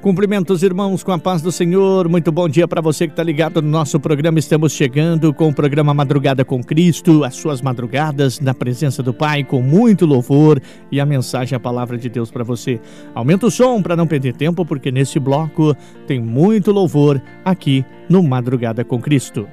Cumprimentos, 0.00 0.62
irmãos, 0.62 1.02
com 1.02 1.10
a 1.10 1.18
paz 1.18 1.42
do 1.42 1.50
Senhor. 1.50 2.08
Muito 2.08 2.30
bom 2.30 2.48
dia 2.48 2.68
para 2.68 2.80
você 2.80 3.08
que 3.08 3.12
está 3.12 3.22
ligado 3.22 3.60
no 3.60 3.68
nosso 3.68 3.98
programa. 3.98 4.38
Estamos 4.38 4.72
chegando 4.72 5.34
com 5.34 5.48
o 5.48 5.52
programa 5.52 5.92
Madrugada 5.92 6.44
com 6.44 6.62
Cristo, 6.62 7.24
as 7.24 7.34
suas 7.34 7.60
madrugadas 7.60 8.38
na 8.38 8.54
presença 8.54 9.02
do 9.02 9.12
Pai, 9.12 9.42
com 9.42 9.60
muito 9.60 10.06
louvor 10.06 10.62
e 10.92 11.00
a 11.00 11.04
mensagem, 11.04 11.56
a 11.56 11.60
palavra 11.60 11.98
de 11.98 12.08
Deus 12.08 12.30
para 12.30 12.44
você. 12.44 12.80
Aumenta 13.12 13.46
o 13.46 13.50
som 13.50 13.82
para 13.82 13.96
não 13.96 14.06
perder 14.06 14.36
tempo, 14.36 14.64
porque 14.64 14.92
nesse 14.92 15.18
bloco 15.18 15.74
tem 16.06 16.20
muito 16.20 16.70
louvor 16.70 17.20
aqui 17.44 17.84
no 18.08 18.22
Madrugada 18.22 18.84
com 18.84 19.00
Cristo. 19.00 19.48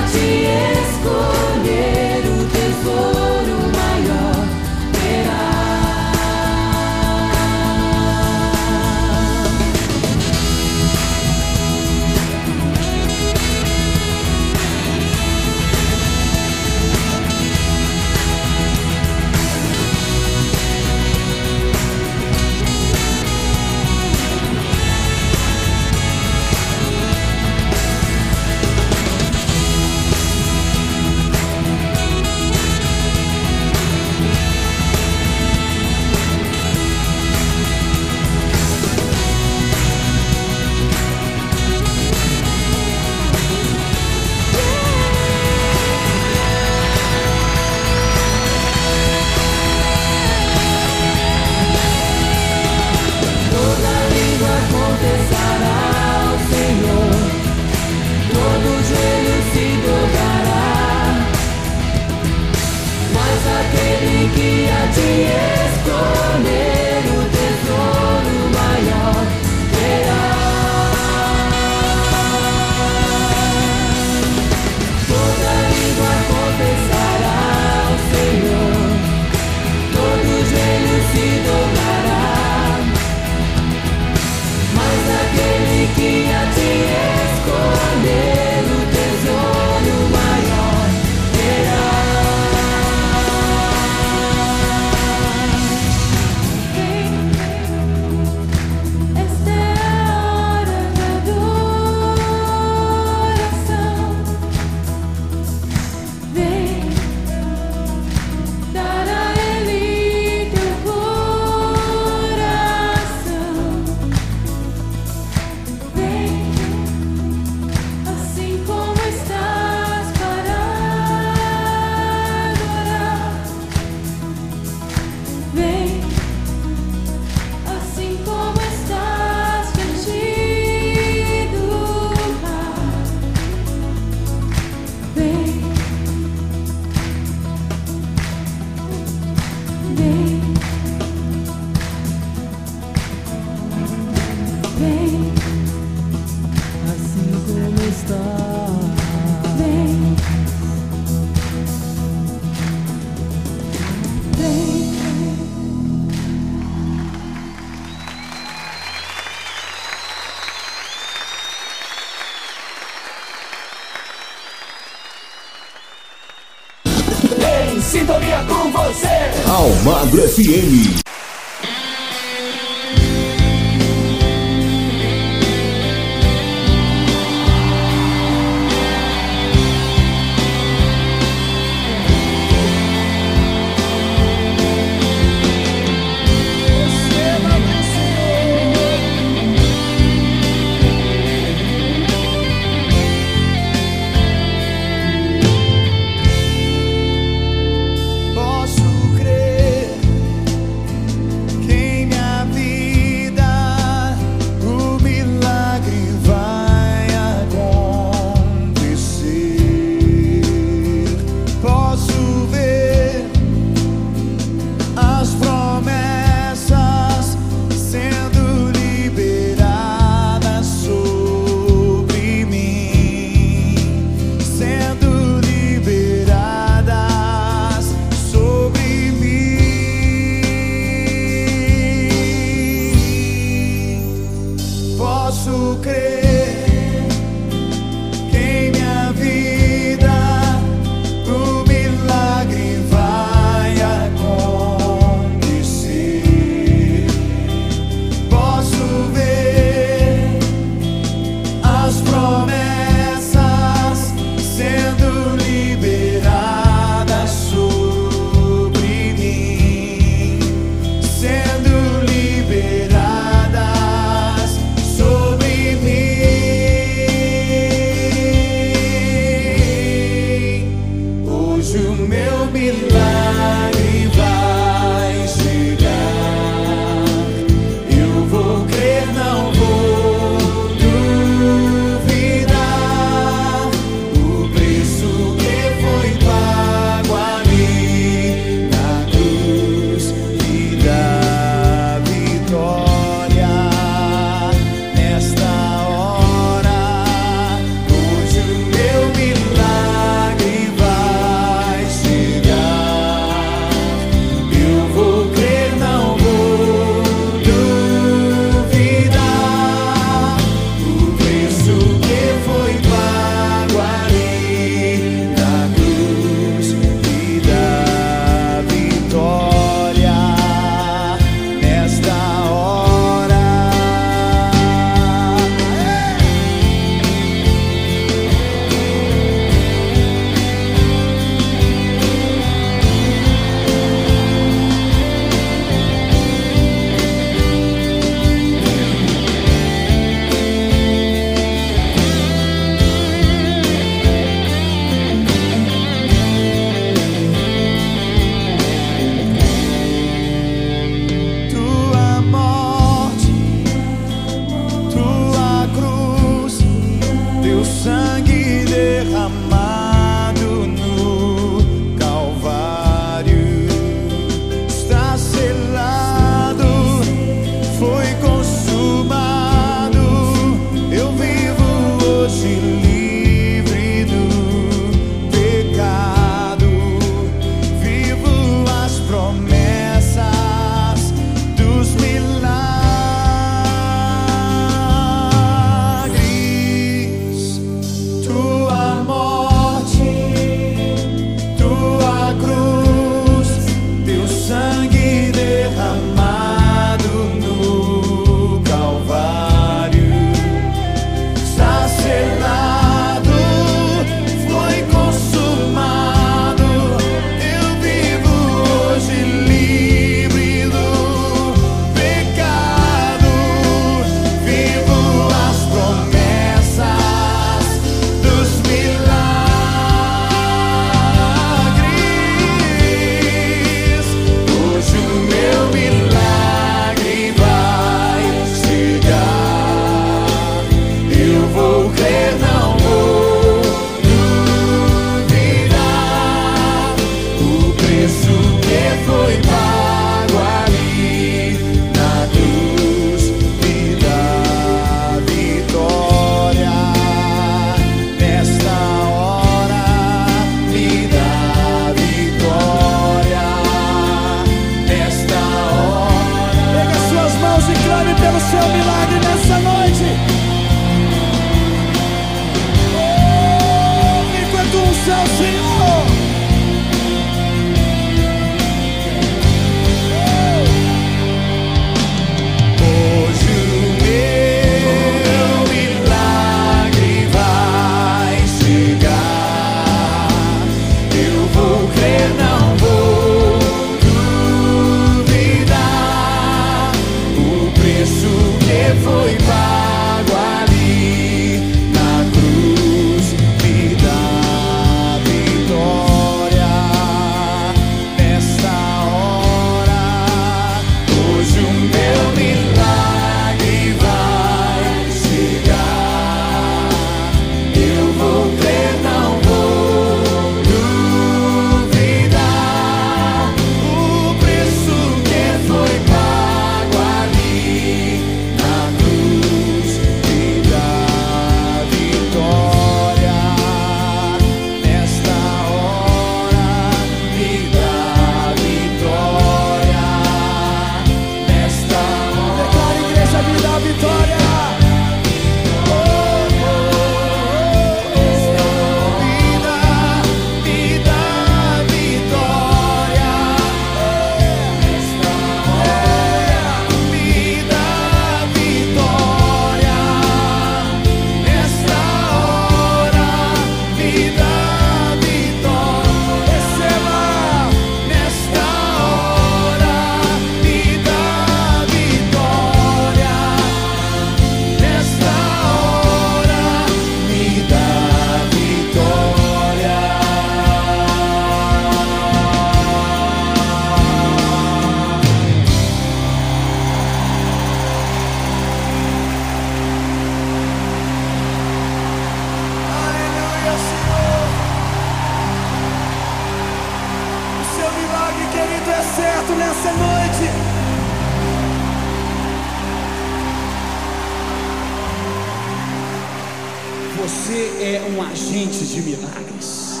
Você 597.52 597.84
é 597.84 598.16
um 598.16 598.22
agente 598.22 598.78
de 598.78 599.02
milagres. 599.02 600.00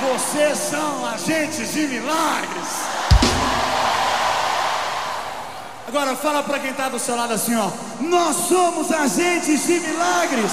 Vocês 0.00 0.56
são 0.56 1.04
agentes 1.04 1.74
de 1.74 1.80
milagres. 1.80 2.68
Agora 5.86 6.16
fala 6.16 6.42
para 6.42 6.58
quem 6.58 6.70
está 6.70 6.88
do 6.88 6.98
seu 6.98 7.14
lado 7.14 7.34
assim, 7.34 7.54
ó. 7.54 7.70
Nós 8.00 8.34
somos 8.48 8.90
agentes 8.90 9.66
de 9.66 9.80
milagres. 9.80 10.52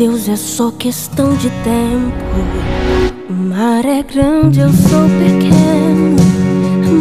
Deus 0.00 0.30
é 0.30 0.36
só 0.36 0.70
questão 0.70 1.36
de 1.36 1.50
tempo. 1.50 2.24
O 3.28 3.34
mar 3.34 3.84
é 3.84 4.02
grande, 4.02 4.60
eu 4.60 4.70
sou 4.70 5.06
pequeno, 5.18 6.16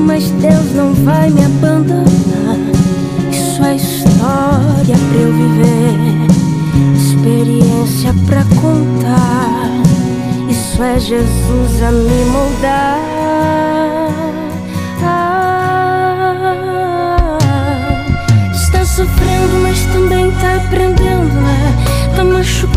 mas 0.06 0.29
Deus 0.32 0.74
não 0.75 0.94
vai 1.06 1.29
me 1.29 1.46
abandonar. 1.46 2.58
Isso 3.32 3.63
é 3.63 3.77
história 3.77 4.98
pra 4.98 5.18
eu 5.18 5.32
viver, 5.32 6.27
experiência 6.94 8.13
pra 8.27 8.44
contar. 8.62 9.70
Isso 10.50 10.84
é 10.84 11.00
Jesus 11.00 11.82
a 11.82 11.91
me 11.94 12.25
moldar. 12.25 13.20
sofrendo, 19.00 19.62
mas 19.62 19.79
também 19.94 20.29
tá 20.41 20.56
aprendendo, 20.56 21.34
né? 21.41 21.75
Tá 22.15 22.24
machucando, 22.24 22.68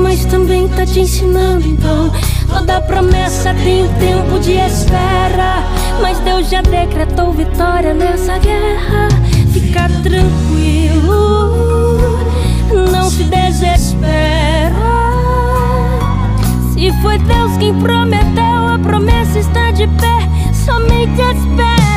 mas 0.00 0.24
também 0.24 0.68
tá 0.68 0.84
te 0.84 1.00
ensinando. 1.00 1.66
Então, 1.66 2.10
toda 2.48 2.80
promessa 2.80 3.54
tem 3.54 3.86
tempo 3.98 4.38
de 4.40 4.52
espera. 4.52 5.64
Mas 6.00 6.18
Deus 6.20 6.48
já 6.48 6.62
decretou 6.62 7.32
vitória 7.32 7.94
nessa 7.94 8.38
guerra. 8.38 9.08
Fica 9.52 9.88
tranquilo, 10.02 11.56
não 12.92 13.10
se 13.10 13.24
desespera. 13.24 14.74
Se 16.72 16.92
foi 17.02 17.18
Deus 17.18 17.56
quem 17.58 17.74
prometeu, 17.74 18.66
a 18.74 18.78
promessa 18.78 19.38
está 19.38 19.70
de 19.70 19.86
pé. 19.86 20.28
Somente 20.52 21.20
espera. 21.20 21.90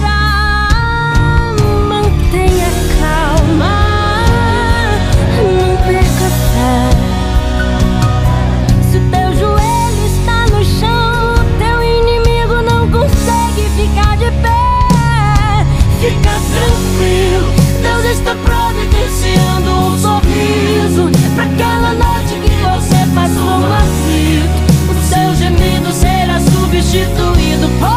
Está 18.12 18.36
providenciando 18.36 19.72
um 19.72 19.98
sorriso 19.98 21.10
Pra 21.36 21.46
aquela 21.46 21.94
noite 21.94 22.40
que 22.40 22.50
você 22.50 23.06
passou 23.14 23.66
aflito 23.74 24.58
O 24.90 25.04
seu 25.04 25.36
gemido 25.36 25.92
será 25.92 26.40
substituído 26.40 27.70
por 27.80 27.93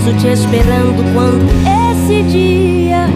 sorriso 0.00 0.12
te 0.14 0.28
esperando 0.28 1.02
quando 1.12 1.46
esse 1.92 2.22
dia 2.22 3.06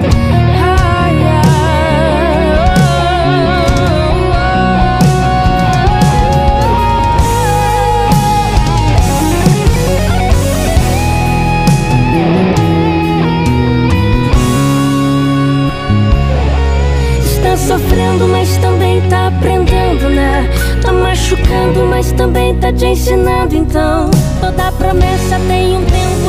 Está 17.22 17.56
sofrendo, 17.56 18.26
mas 18.28 18.56
também 18.58 19.00
tá 19.08 19.28
aprendendo, 19.28 20.08
né? 20.10 20.48
Tá 20.82 20.92
machucando, 20.92 21.86
mas 21.88 22.10
também 22.12 22.54
tá 22.56 22.72
te 22.72 22.86
ensinando, 22.86 23.54
então. 23.54 24.10
Toda 24.40 24.72
promessa 24.72 25.38
tem 25.46 25.76
um 25.76 25.84
tempo 25.84 26.13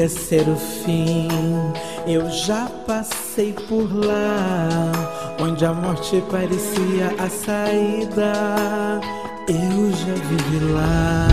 Parecia 0.00 0.08
ser 0.08 0.48
o 0.48 0.56
fim. 0.56 1.28
Eu 2.06 2.30
já 2.30 2.66
passei 2.86 3.52
por 3.68 3.92
lá, 3.92 5.36
onde 5.40 5.64
a 5.64 5.74
morte 5.74 6.22
parecia 6.30 7.14
a 7.18 7.28
saída. 7.28 9.00
Eu 9.48 9.90
já 9.90 10.14
vivi 10.14 10.72
lá 10.72 11.28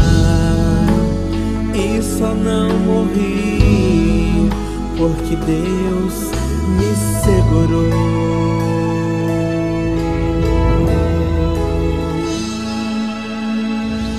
e 1.73 2.01
só 2.01 2.34
não 2.34 2.69
morri 2.80 4.49
porque 4.97 5.36
Deus 5.36 6.32
me 6.77 6.95
segurou. 7.23 8.17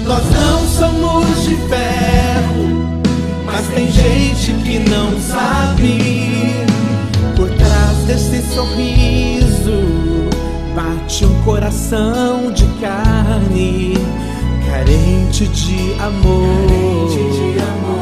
Nós 0.07 0.25
não 0.31 0.67
somos 0.69 1.45
de 1.45 1.57
ferro 1.69 2.78
tem 3.75 3.91
gente 3.91 4.53
que 4.65 4.79
não 4.79 5.19
sabe. 5.21 6.65
Por 7.37 7.51
trás 7.51 7.99
desse 8.07 8.41
sorriso 8.53 10.29
bate 10.75 11.25
um 11.25 11.43
coração 11.43 12.53
de 12.53 12.67
carne, 12.81 13.95
carente 14.67 15.47
de 15.49 15.95
amor, 16.01 17.09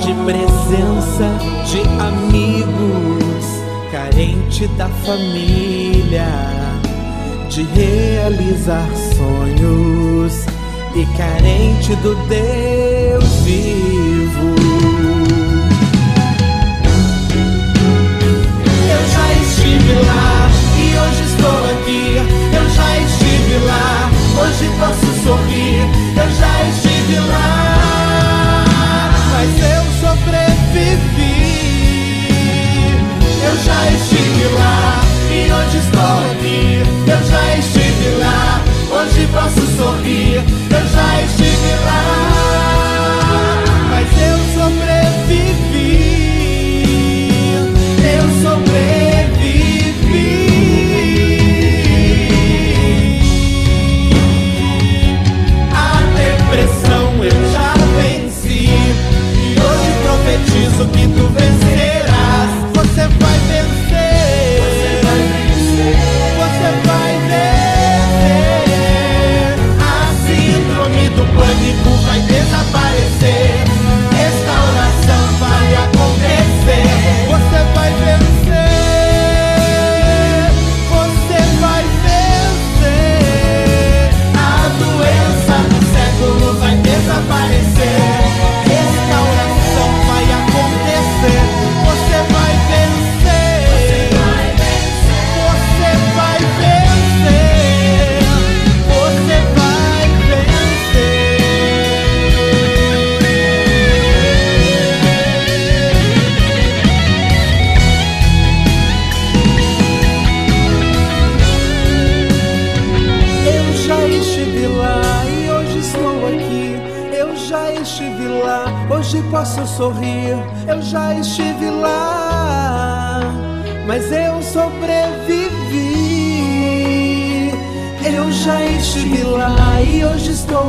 de 0.01 0.15
presença 0.25 1.39
de 1.67 1.81
amigos, 2.01 3.45
carente 3.91 4.67
da 4.77 4.89
família, 4.89 6.29
de 7.49 7.63
realizar 7.63 8.89
sonhos 9.17 10.45
e 10.95 11.07
carente 11.17 11.97
do 11.97 12.15
Deus 12.27 13.25
vivo. 13.45 14.55
Estive 19.67 19.95
lá 19.95 20.49
e 20.79 20.97
hoje 20.97 21.23
estou 21.25 21.59
aqui. 21.71 22.17
Eu 22.55 22.71
já 22.71 22.99
estive 22.99 23.59
lá, 23.67 24.11
hoje 24.41 24.71
posso 24.79 25.09
sorrir. 25.25 25.83
Eu 26.17 26.31
já 26.31 26.55
estive 26.69 27.19
lá, 27.29 28.65
mas 29.33 29.51
eu 29.75 29.85
sobrevivi. 30.01 31.37
Eu 33.43 33.57
já 33.65 33.91
estive 33.91 34.45
lá 34.55 35.01
e 35.31 35.53
hoje 35.53 35.79
estou 35.79 36.17
aqui. 36.31 36.83
Eu 37.11 37.21
já 37.29 37.57
estive 37.59 38.09
lá, 38.21 38.63
hoje 38.91 39.29
posso 39.33 39.67
sorrir. 39.77 40.45
Eu 40.71 40.87
já 40.95 41.23
estive 41.23 41.75
lá, 41.85 42.36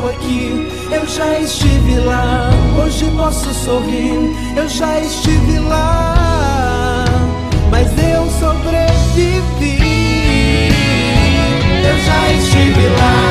aqui. 0.08 0.68
Eu 0.92 1.06
já 1.06 1.40
estive 1.40 2.00
lá, 2.00 2.50
hoje 2.82 3.06
posso 3.16 3.54
sorrir. 3.54 4.36
Eu 4.56 4.68
já 4.68 5.00
estive 5.00 5.60
lá, 5.60 7.06
mas 7.70 7.88
eu 7.98 8.30
sobrevivi. 8.40 9.78
Eu 11.84 11.98
já 12.00 12.34
estive 12.34 12.88
lá. 13.00 13.27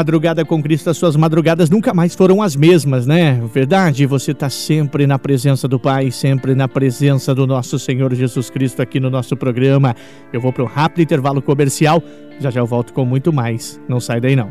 Madrugada 0.00 0.46
com 0.46 0.62
Cristo, 0.62 0.88
as 0.88 0.96
suas 0.96 1.14
madrugadas 1.14 1.68
nunca 1.68 1.92
mais 1.92 2.14
foram 2.14 2.40
as 2.40 2.56
mesmas, 2.56 3.06
né? 3.06 3.38
Verdade, 3.52 4.06
você 4.06 4.30
está 4.30 4.48
sempre 4.48 5.06
na 5.06 5.18
presença 5.18 5.68
do 5.68 5.78
Pai, 5.78 6.10
sempre 6.10 6.54
na 6.54 6.66
presença 6.66 7.34
do 7.34 7.46
nosso 7.46 7.78
Senhor 7.78 8.14
Jesus 8.14 8.48
Cristo 8.48 8.80
aqui 8.80 8.98
no 8.98 9.10
nosso 9.10 9.36
programa. 9.36 9.94
Eu 10.32 10.40
vou 10.40 10.54
para 10.54 10.64
um 10.64 10.66
rápido 10.66 11.02
intervalo 11.02 11.42
comercial, 11.42 12.02
já 12.40 12.50
já 12.50 12.60
eu 12.60 12.66
volto 12.66 12.94
com 12.94 13.04
muito 13.04 13.30
mais. 13.30 13.78
Não 13.86 14.00
sai 14.00 14.22
daí 14.22 14.34
não. 14.34 14.50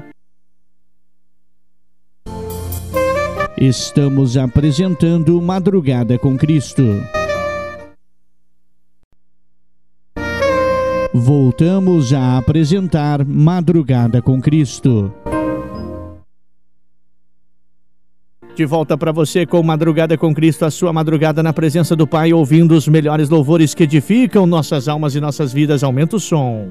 Estamos 3.57 4.37
apresentando 4.37 5.41
Madrugada 5.41 6.19
com 6.19 6.37
Cristo. 6.37 6.83
Voltamos 11.11 12.13
a 12.13 12.37
apresentar 12.37 13.25
Madrugada 13.25 14.21
com 14.21 14.39
Cristo. 14.39 15.11
De 18.59 18.65
volta 18.65 18.97
para 18.97 19.13
você 19.13 19.45
com 19.45 19.63
Madrugada 19.63 20.17
com 20.17 20.35
Cristo, 20.35 20.65
a 20.65 20.69
sua 20.69 20.91
madrugada 20.91 21.41
na 21.41 21.53
presença 21.53 21.95
do 21.95 22.05
Pai, 22.05 22.33
ouvindo 22.33 22.73
os 22.73 22.89
melhores 22.89 23.29
louvores 23.29 23.73
que 23.73 23.83
edificam 23.83 24.45
nossas 24.45 24.89
almas 24.89 25.15
e 25.15 25.21
nossas 25.21 25.53
vidas. 25.53 25.81
Aumenta 25.81 26.17
o 26.17 26.19
som. 26.19 26.67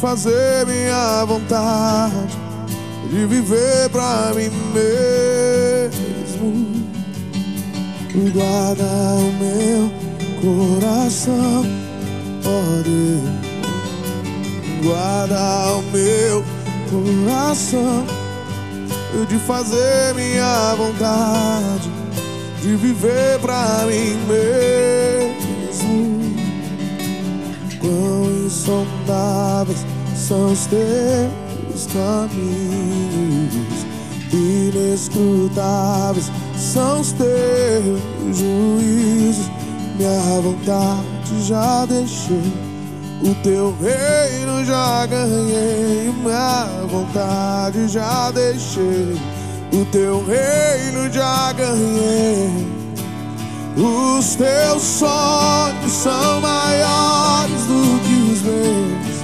Fazer 0.00 0.66
minha 0.66 1.24
vontade, 1.24 2.38
de 3.10 3.26
viver 3.26 3.88
pra 3.90 4.32
mim 4.34 4.50
mesmo. 4.74 6.66
Guarda 8.32 8.84
o 8.84 9.32
meu 9.40 9.90
coração, 10.40 11.64
ó 12.44 12.82
Deus. 12.82 13.36
Guarda 14.82 15.72
o 15.72 15.82
meu 15.92 16.44
coração, 16.90 18.04
de 19.28 19.38
fazer 19.40 20.14
minha 20.14 20.74
vontade, 20.76 21.90
de 22.62 22.76
viver 22.76 23.38
pra 23.40 23.84
mim 23.86 24.16
mesmo. 24.28 26.15
Quão 27.86 28.26
insondáveis 28.44 29.86
são 30.16 30.50
os 30.50 30.66
teus 30.66 31.86
caminhos, 31.92 33.86
inescrutáveis 34.32 36.32
são 36.56 37.00
os 37.00 37.12
teus 37.12 38.00
juízos. 38.36 39.48
Minha 39.96 40.40
vontade 40.40 41.46
já 41.46 41.86
deixei, 41.86 42.52
o 43.22 43.32
teu 43.44 43.72
reino 43.80 44.64
já 44.64 45.06
ganhei. 45.06 46.12
Minha 46.24 46.68
vontade 46.90 47.86
já 47.86 48.32
deixei, 48.32 49.16
o 49.72 49.84
teu 49.92 50.24
reino 50.26 51.08
já 51.12 51.52
ganhei. 51.52 52.75
Os 53.76 54.36
teus 54.36 54.82
sonhos 54.82 55.92
são 55.92 56.40
maiores 56.40 57.66
do 57.66 58.00
que 58.00 58.32
os 58.32 58.40
meus. 58.40 59.16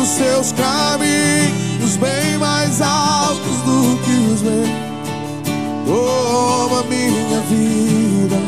Os 0.00 0.08
seus 0.08 0.52
caminhos 0.52 1.96
bem 1.96 2.38
mais 2.38 2.80
altos 2.80 3.56
do 3.64 3.98
que 4.04 4.12
os 4.32 4.42
meus. 4.42 4.68
Toma 5.86 6.84
minha 6.84 7.40
vida, 7.50 8.40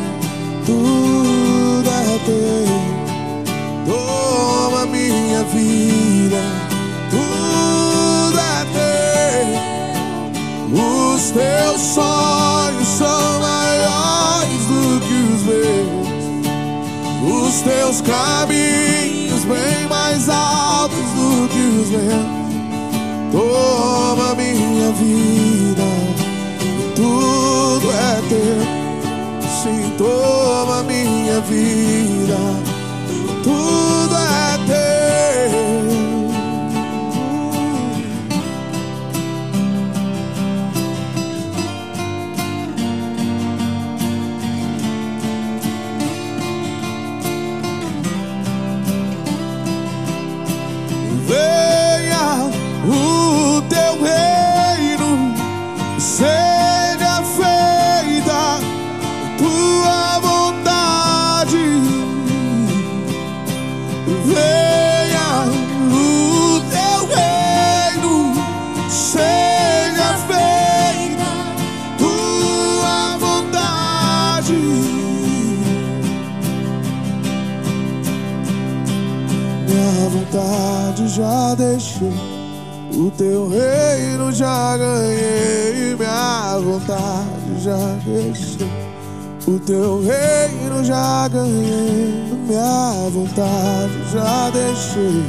tudo 0.65 1.89
é 1.89 2.19
teu. 2.25 2.65
Toma 3.85 4.85
minha 4.85 5.43
vida, 5.43 6.41
tudo 7.11 8.39
é 8.39 8.65
teu. 10.71 10.79
Os 10.81 11.31
teus 11.31 11.81
sonhos 11.81 12.68
teus 17.89 18.01
caminhos 18.01 19.45
bem 19.45 19.87
mais 19.89 20.29
altos 20.29 20.97
que 21.51 21.81
os 21.81 21.89
meus. 21.89 22.39
Toma 23.31 24.35
minha 24.35 24.91
vida, 24.91 25.83
tudo 26.95 27.91
é 27.91 28.21
teu. 28.29 28.61
Sim, 29.63 29.91
toma 29.97 30.83
minha 30.83 31.41
vida, 31.41 32.18
teu 83.19 83.49
reino 83.49 84.31
já 84.31 84.77
ganhei, 84.77 85.93
minha 85.93 86.57
vontade 86.57 87.61
já 87.61 87.97
deixei. 88.05 88.71
O 89.45 89.59
teu 89.59 90.01
reino 90.01 90.85
já 90.85 91.27
ganhei, 91.27 92.13
minha 92.47 93.09
vontade 93.11 93.91
já 94.13 94.49
deixei. 94.51 95.21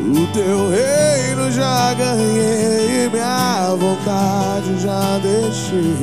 O 0.00 0.26
teu 0.32 0.70
reino 0.70 1.52
já 1.52 1.92
ganhei, 1.92 3.10
minha 3.10 3.76
vontade 3.76 4.80
já 4.80 5.18
deixei. 5.18 5.98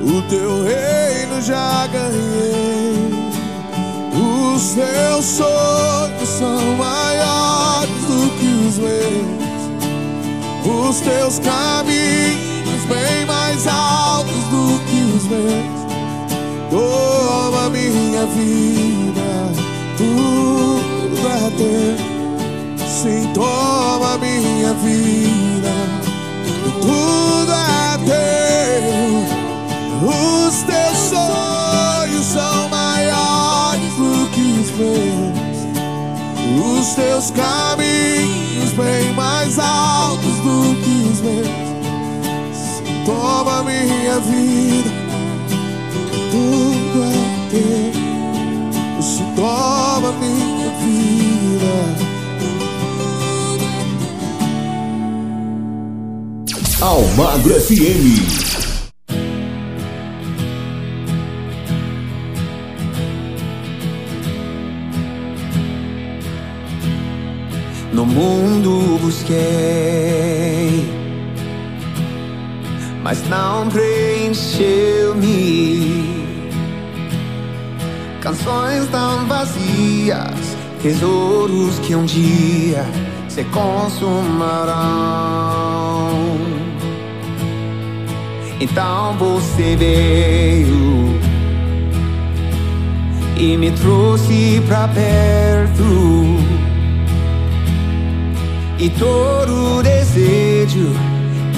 O 0.00 0.22
teu 0.30 0.64
reino 0.64 1.42
já 1.42 1.86
ganhei. 1.88 3.10
Os 4.54 4.72
teus 4.72 5.24
sonhos 5.26 6.28
são 6.38 6.76
maiores 6.76 8.04
do 8.06 8.30
que 8.38 8.68
os 8.68 8.78
meus. 8.78 9.47
Os 10.68 11.00
teus 11.00 11.38
caminhos 11.38 12.84
bem 12.86 13.24
mais 13.24 13.66
altos 13.66 14.44
do 14.50 14.78
que 14.84 15.00
os 15.16 15.24
meus. 15.24 15.78
Toma 16.70 17.70
minha 17.70 18.26
vida, 18.26 19.50
tudo 19.96 21.26
é 21.26 21.50
teu. 21.56 21.96
Sim, 22.86 23.32
toma 23.32 24.18
minha 24.18 24.74
vida, 24.74 25.72
tudo 26.82 27.50
é 27.50 27.98
teu. 28.04 29.24
Os 30.06 30.62
teus 30.64 30.98
sonhos 30.98 32.26
são 32.26 32.68
maiores 32.68 33.94
do 33.94 34.28
que 34.34 34.60
os 34.60 34.70
meus. 34.72 35.38
Os 36.78 36.94
teus 36.94 37.30
caminhos 37.30 37.67
minha 43.68 44.18
vida, 44.20 44.90
tudo 46.30 47.04
é 47.04 47.16
teu. 47.50 47.92
Isso 48.98 49.22
toma 49.36 50.12
minha 50.12 50.70
vida. 50.80 51.72
Almagro 56.80 57.54
FM. 57.60 58.48
No 67.92 68.06
mundo 68.06 68.98
busquei 69.02 70.07
mas 73.08 73.26
não 73.26 73.68
preencheu-me. 73.70 74.68
Canções 78.20 78.86
tão 78.88 79.24
vazias, 79.24 80.56
tesouros 80.82 81.78
que 81.78 81.96
um 81.96 82.04
dia 82.04 82.84
se 83.26 83.44
consumarão. 83.44 84.76
Então 88.60 89.16
você 89.16 89.74
veio 89.74 91.18
e 93.38 93.56
me 93.56 93.70
trouxe 93.70 94.62
pra 94.68 94.86
perto. 94.86 96.36
E 98.78 98.90
todo 98.90 99.78
o 99.78 99.82
desejo 99.82 101.07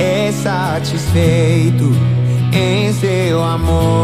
é 0.01 0.33
satisfeito 0.33 1.93
em 2.53 2.93
seu 2.95 3.43
amor. 3.43 4.01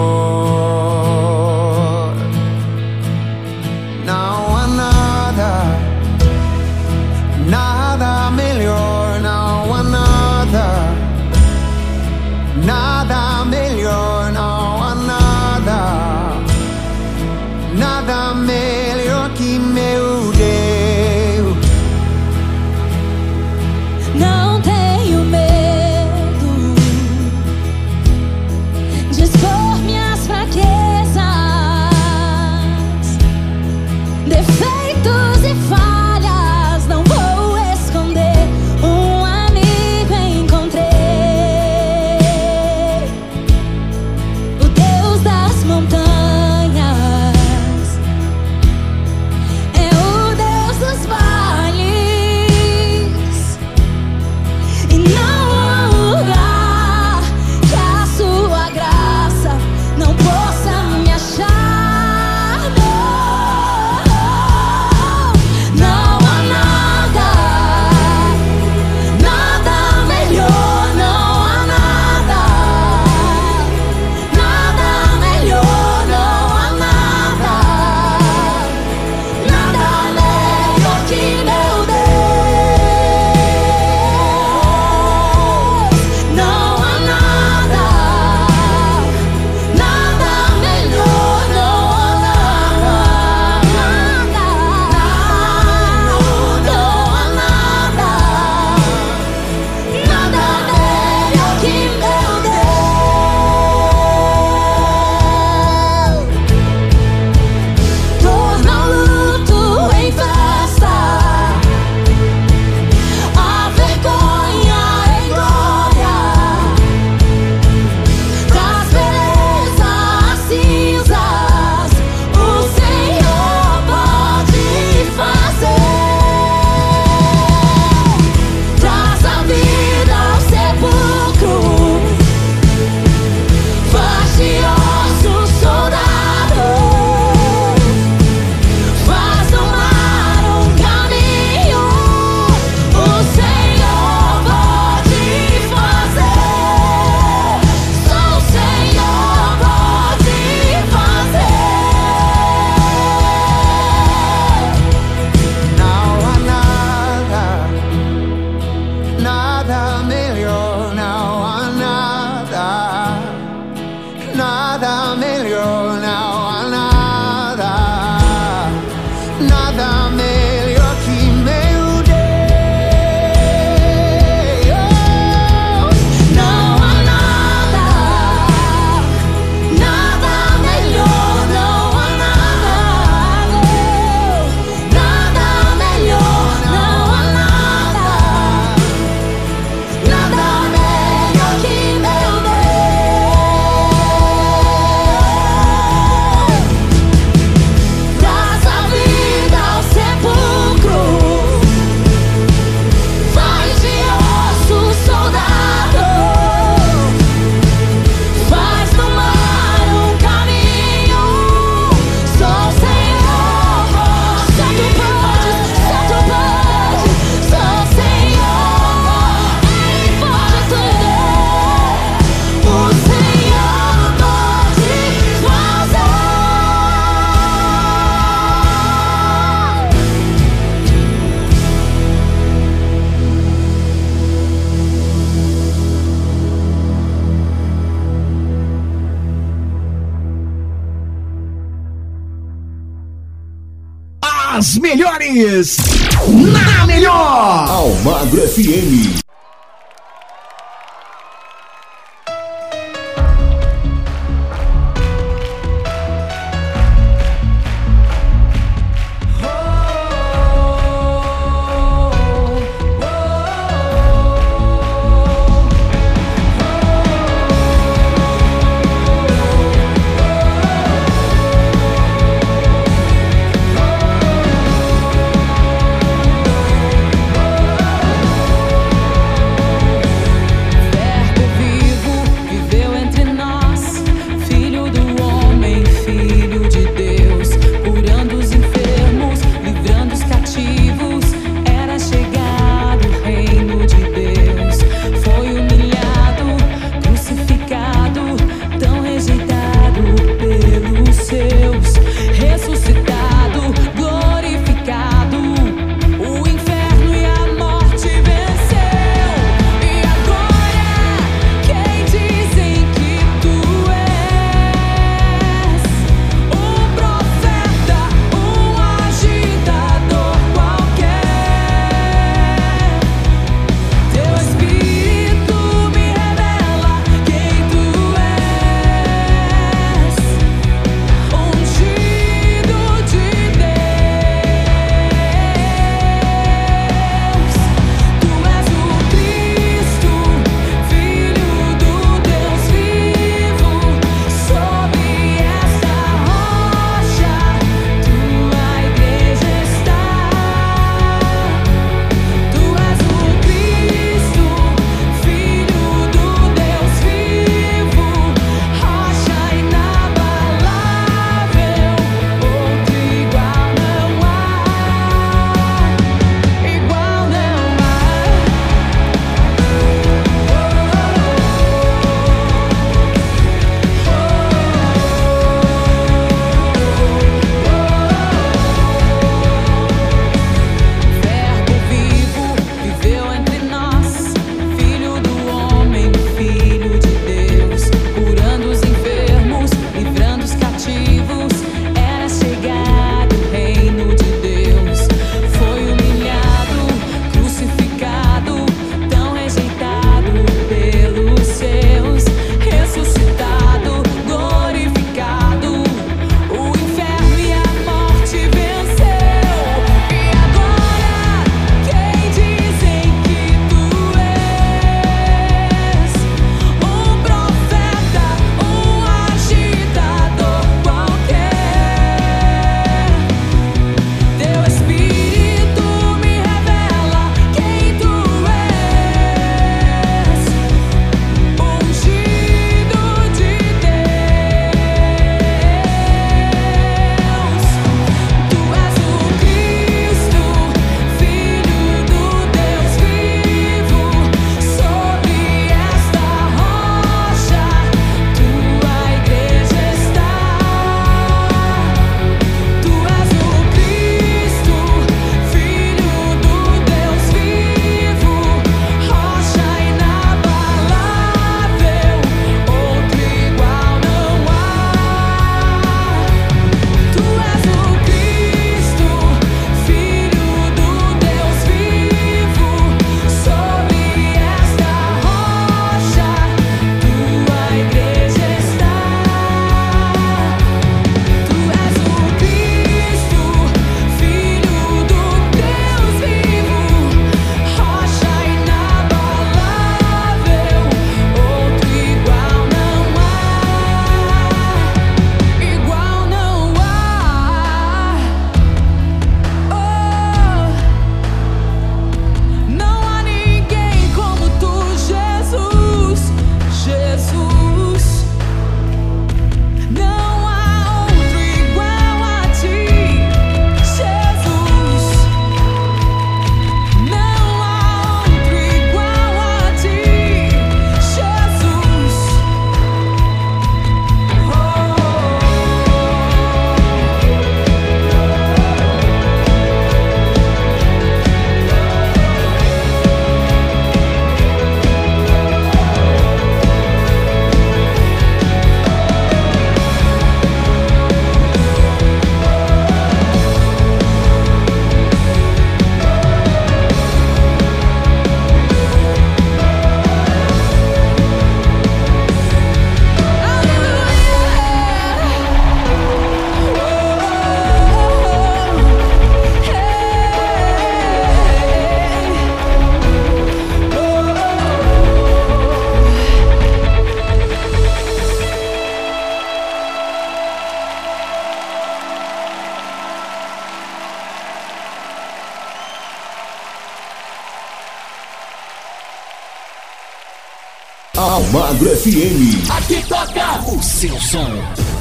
Aqui 582.68 583.02
toca 583.08 583.62
o 583.70 583.82
seu 583.82 584.20
som. 584.20 584.95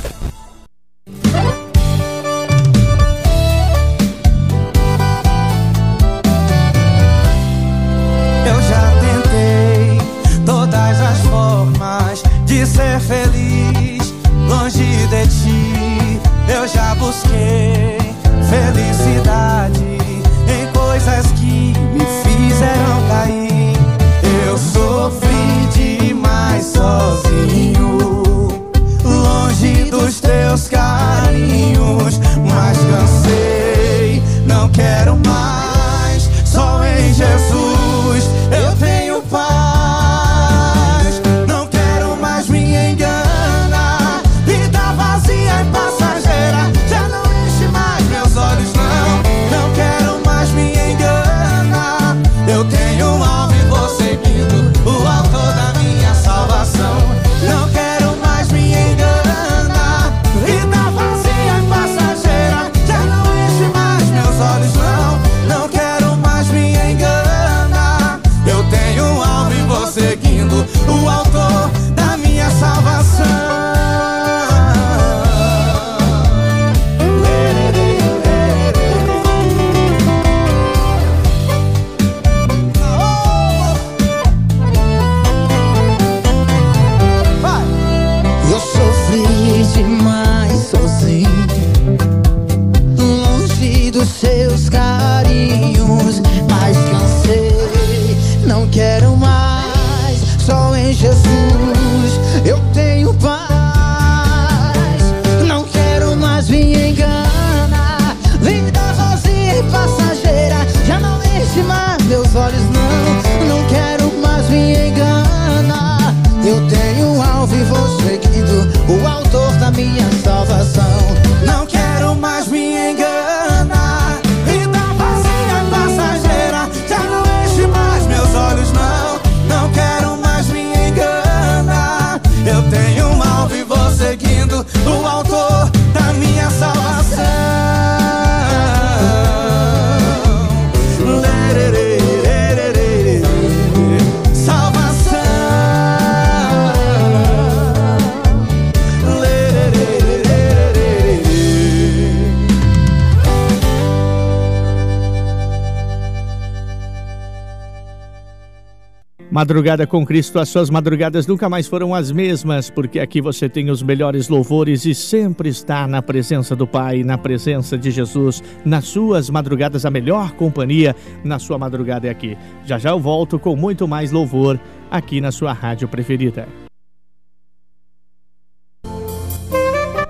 Madrugada 159.36 159.86
com 159.86 160.06
Cristo, 160.06 160.40
as 160.40 160.48
suas 160.48 160.70
madrugadas 160.70 161.28
nunca 161.28 161.50
mais 161.50 161.68
foram 161.68 161.94
as 161.94 162.10
mesmas, 162.10 162.70
porque 162.70 163.02
aqui 163.02 163.20
você 163.20 163.50
tem 163.50 163.70
os 163.70 163.84
melhores 163.84 164.30
louvores 164.30 164.86
e 164.86 164.96
sempre 164.96 165.50
está 165.50 165.86
na 165.86 166.02
presença 166.02 166.56
do 166.56 166.66
Pai, 166.66 167.04
na 167.04 167.18
presença 167.18 167.78
de 167.78 167.92
Jesus, 167.92 168.42
nas 168.64 168.86
suas 168.86 169.30
madrugadas, 169.30 169.86
a 169.86 169.92
melhor 169.92 170.32
companhia 170.32 170.96
na 171.22 171.38
sua 171.38 171.58
madrugada 171.58 172.08
é 172.08 172.12
aqui. 172.12 172.38
Já 172.66 172.80
já 172.80 172.92
eu 172.92 173.00
volto 173.02 173.38
com 173.38 173.58
muito 173.58 173.86
mais 173.86 174.10
louvor 174.10 174.58
aqui 174.90 175.20
na 175.20 175.34
sua 175.34 175.52
rádio 175.52 175.90
preferida. 175.90 176.48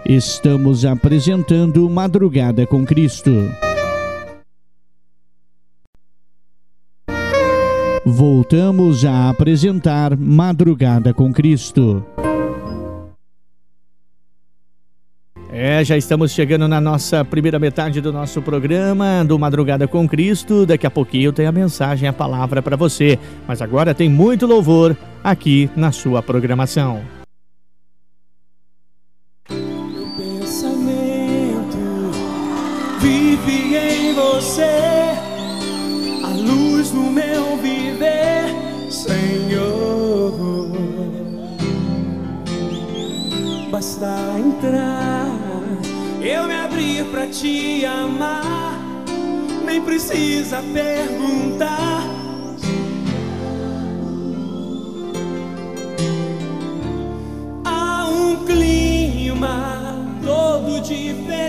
Estamos 0.05 0.85
apresentando 0.85 1.89
Madrugada 1.89 2.67
com 2.67 2.85
Cristo. 2.85 3.31
Voltamos 8.05 9.03
a 9.03 9.29
apresentar 9.29 10.15
Madrugada 10.15 11.11
com 11.11 11.33
Cristo. 11.33 12.05
É, 15.51 15.83
já 15.83 15.97
estamos 15.97 16.31
chegando 16.31 16.67
na 16.67 16.79
nossa 16.79 17.25
primeira 17.25 17.57
metade 17.57 17.99
do 18.01 18.13
nosso 18.13 18.43
programa 18.43 19.23
do 19.25 19.39
Madrugada 19.39 19.87
com 19.87 20.07
Cristo. 20.07 20.67
Daqui 20.67 20.85
a 20.85 20.91
pouquinho 20.91 21.33
tem 21.33 21.47
a 21.47 21.51
mensagem, 21.51 22.07
a 22.07 22.13
palavra 22.13 22.61
para 22.61 22.75
você. 22.75 23.17
Mas 23.47 23.59
agora 23.59 23.95
tem 23.95 24.07
muito 24.07 24.45
louvor 24.45 24.95
aqui 25.23 25.67
na 25.75 25.91
sua 25.91 26.21
programação. 26.21 27.01
pensamento 30.15 31.77
vive 32.99 33.75
em 33.75 34.13
você, 34.13 35.04
Basta 43.97 44.37
entrar, 44.37 45.25
eu 46.21 46.47
me 46.47 46.53
abrir 46.53 47.05
pra 47.05 47.27
te 47.27 47.85
amar, 47.85 48.77
nem 49.63 49.81
precisa 49.81 50.61
perguntar. 50.73 52.03
Há 57.63 58.09
um 58.09 58.45
clima 58.45 59.95
todo 60.21 60.81
diferente 60.81 61.47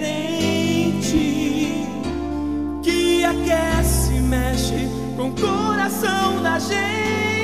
que 2.81 3.25
aquece, 3.25 4.21
mexe 4.21 4.89
com 5.17 5.31
o 5.31 5.33
coração 5.33 6.41
da 6.45 6.61
gente. 6.61 7.36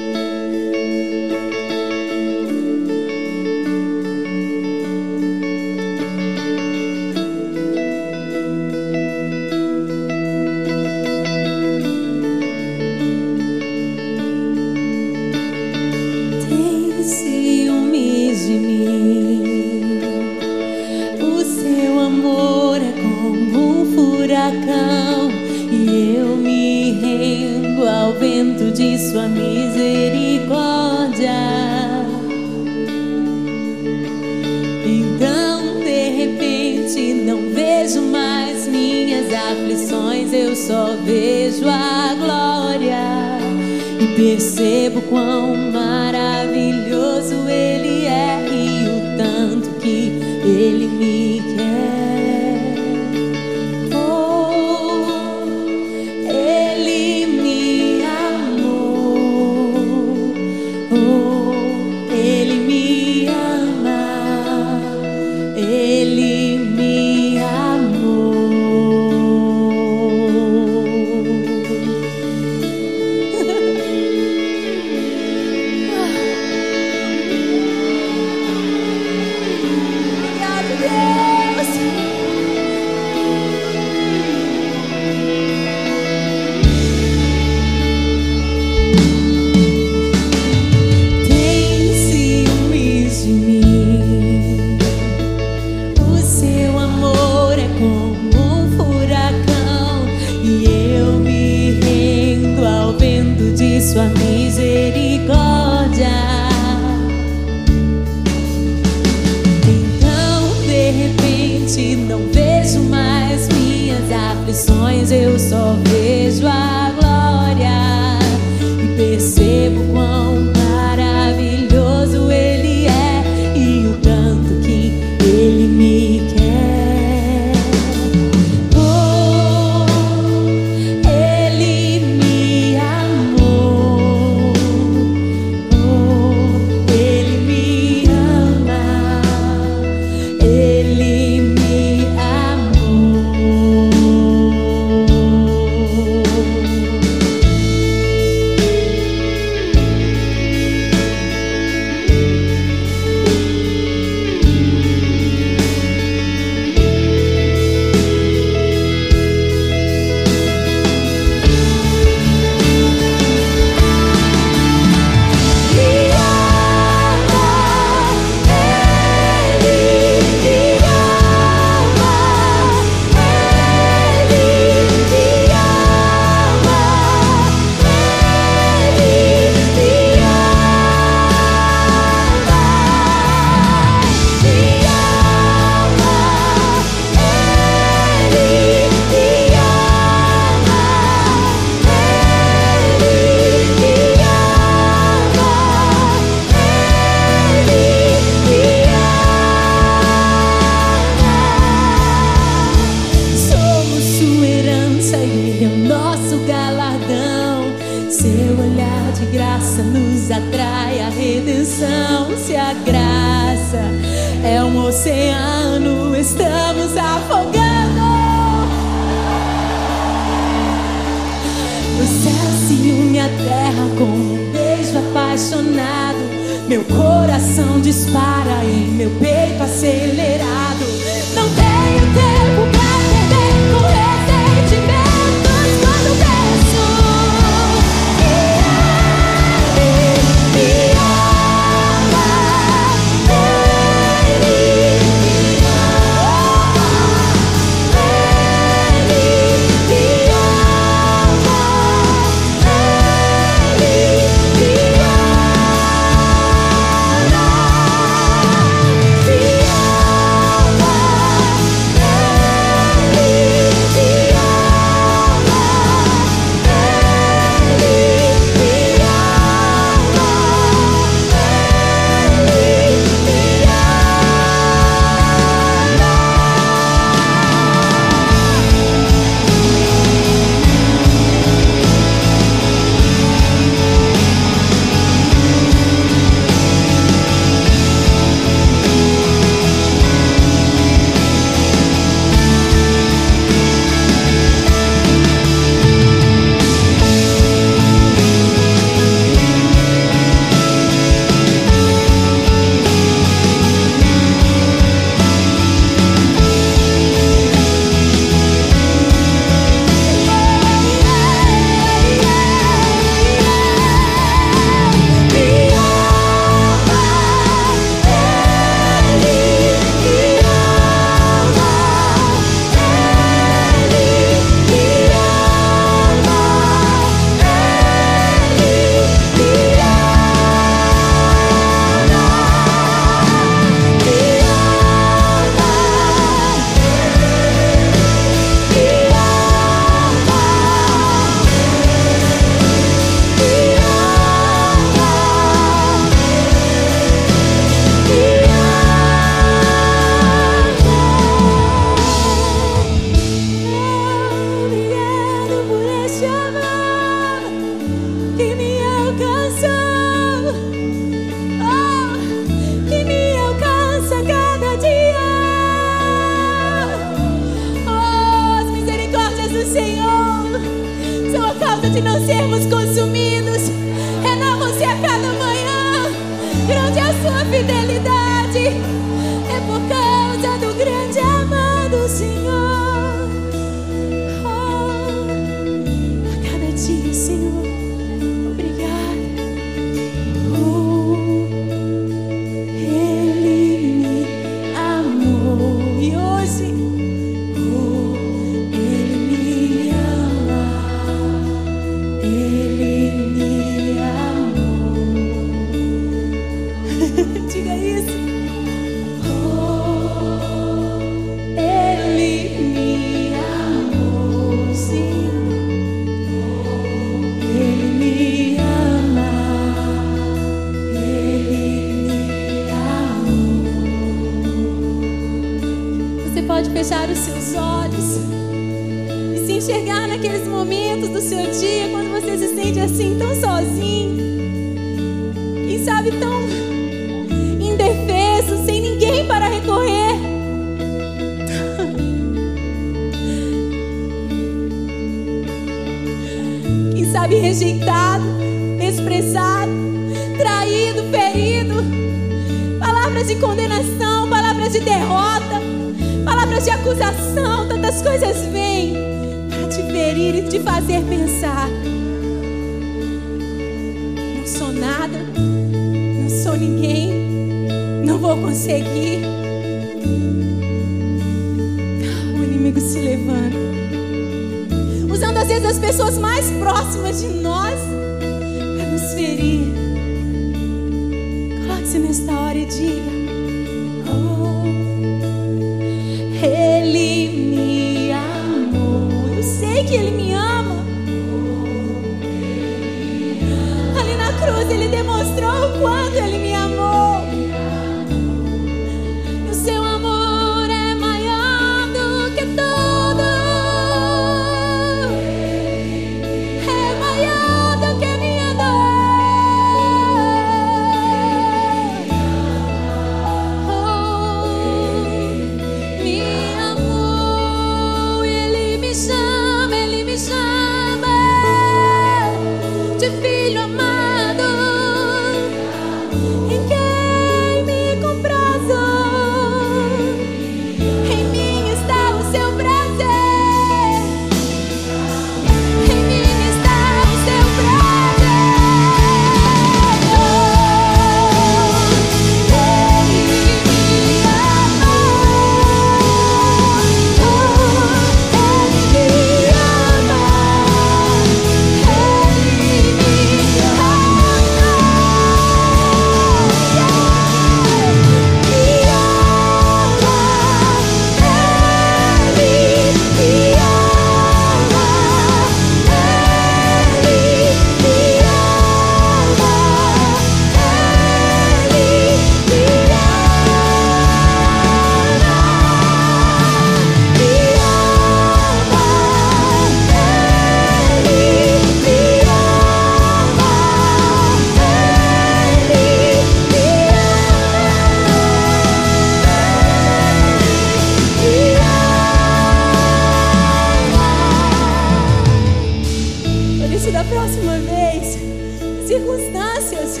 Circunstâncias, 598.88 600.00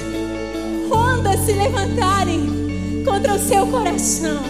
ondas 0.90 1.38
se 1.40 1.52
levantarem 1.52 3.04
contra 3.04 3.34
o 3.34 3.38
seu 3.38 3.66
coração. 3.66 4.42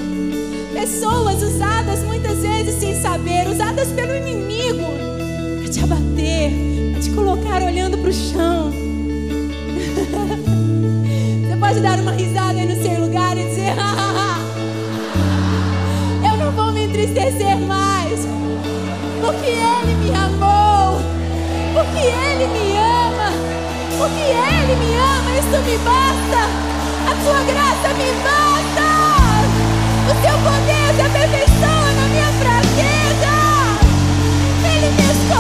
Pessoas 0.72 1.43
usadas 1.43 2.05
muitas 2.05 2.39
vezes 2.39 2.76
sem 2.76 2.95
saber, 3.03 3.49
usadas 3.49 3.89
pelo 3.89 4.14
inimigo 4.14 4.84
para 5.59 5.68
te 5.68 5.82
abater, 5.82 6.53
para 6.93 7.03
te 7.03 7.11
colocar 7.11 7.64
olhando 7.64 7.99
para 7.99 8.11
o 8.11 8.12
chão. 8.12 8.70
Você 11.49 11.57
pode 11.57 11.80
dar 11.80 11.99
uma 11.99 12.12
risada 12.12 12.61
aí 12.61 12.66
no 12.66 12.80
seu 12.80 13.01
lugar 13.01 13.36
e 13.36 13.45
dizer: 13.45 13.74
Eu 16.24 16.36
não 16.36 16.53
vou 16.53 16.70
me 16.70 16.84
entristecer 16.84 17.59
mais, 17.59 18.20
porque 19.20 19.51
Ele 19.51 19.97
me 19.97 20.14
amou, 20.14 21.01
porque 21.74 22.07
Ele 22.07 22.47
me 22.47 22.76
ama, 22.76 22.88
porque 23.99 24.20
Ele 24.20 24.76
me 24.76 24.94
ama, 24.94 25.30
isso 25.38 25.59
me 25.66 25.76
basta, 25.78 26.40
a 27.05 27.12
Sua 27.24 27.42
graça 27.42 27.94
me 27.94 28.12
basta, 28.22 28.86
o 30.07 30.12
Seu 30.22 30.38
poder 30.38 30.94
se 30.94 31.03
aperfeiçoa 31.03 31.92
na 31.96 32.07
minha 32.09 32.30
fraqueza, 32.38 33.34
Ele 34.64 34.88
me 34.90 35.03
escolheu. 35.03 35.38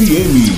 FM. 0.00 0.57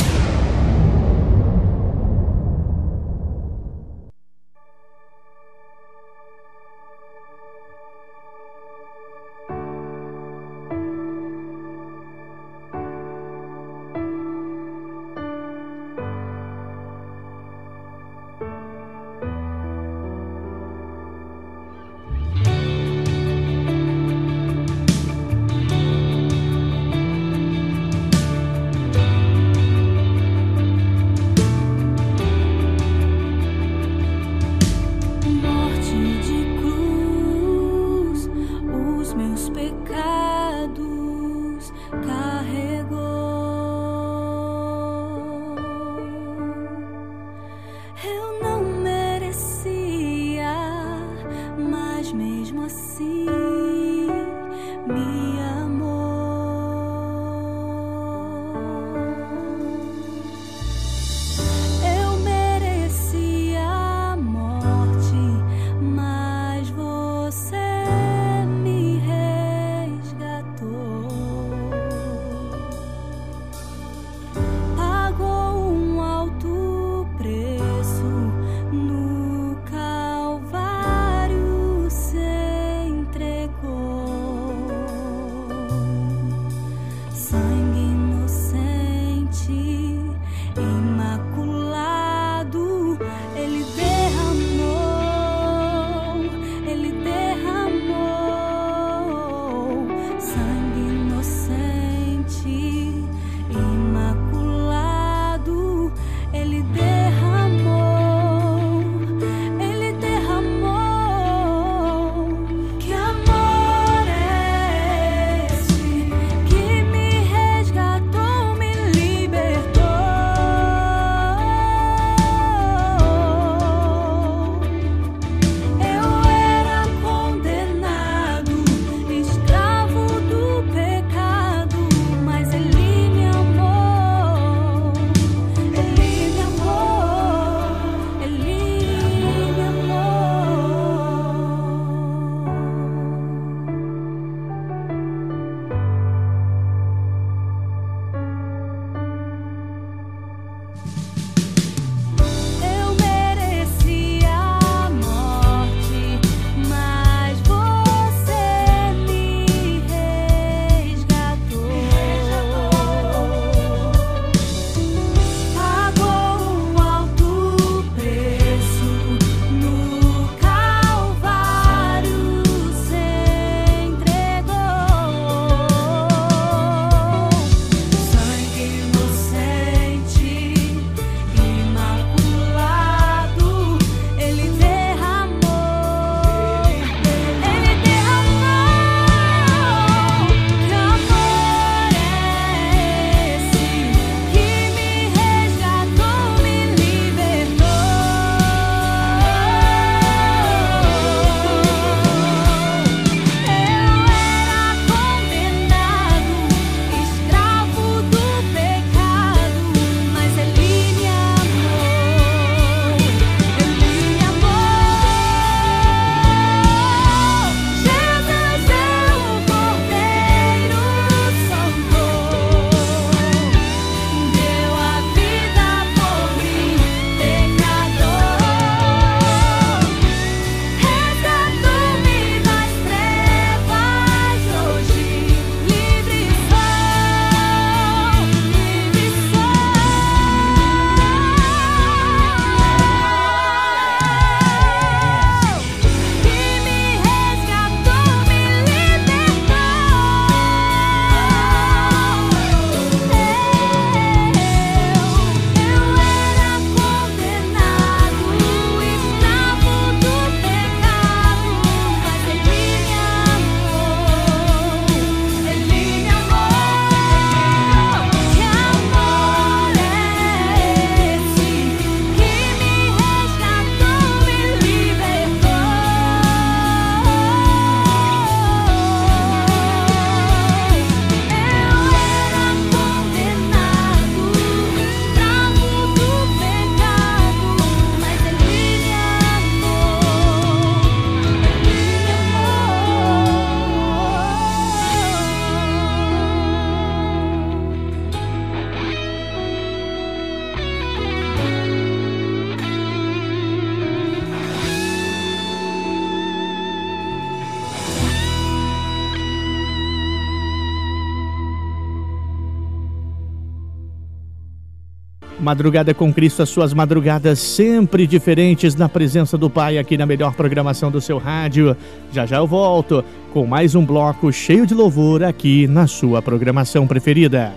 Madrugada 315.51 315.93
com 315.93 316.13
Cristo, 316.13 316.41
as 316.41 316.47
suas 316.47 316.73
madrugadas 316.73 317.37
sempre 317.37 318.07
diferentes 318.07 318.73
na 318.73 318.87
presença 318.87 319.37
do 319.37 319.49
Pai 319.49 319.77
aqui 319.77 319.97
na 319.97 320.05
melhor 320.05 320.33
programação 320.33 320.89
do 320.89 321.01
seu 321.01 321.17
rádio. 321.17 321.75
Já 322.09 322.25
já 322.25 322.37
eu 322.37 322.47
volto 322.47 323.03
com 323.33 323.45
mais 323.45 323.75
um 323.75 323.85
bloco 323.85 324.31
cheio 324.31 324.65
de 324.65 324.73
louvor 324.73 325.21
aqui 325.25 325.67
na 325.67 325.87
sua 325.87 326.21
programação 326.21 326.87
preferida. 326.87 327.51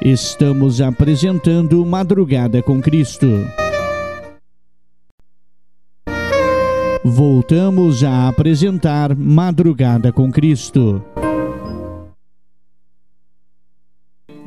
Estamos 0.00 0.80
apresentando 0.80 1.84
Madrugada 1.84 2.62
com 2.62 2.80
Cristo. 2.80 3.46
Voltamos 7.04 8.02
a 8.02 8.28
apresentar 8.28 9.14
Madrugada 9.14 10.10
com 10.10 10.32
Cristo. 10.32 11.04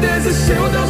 desistiu, 0.00 0.68
Deus 0.70 0.89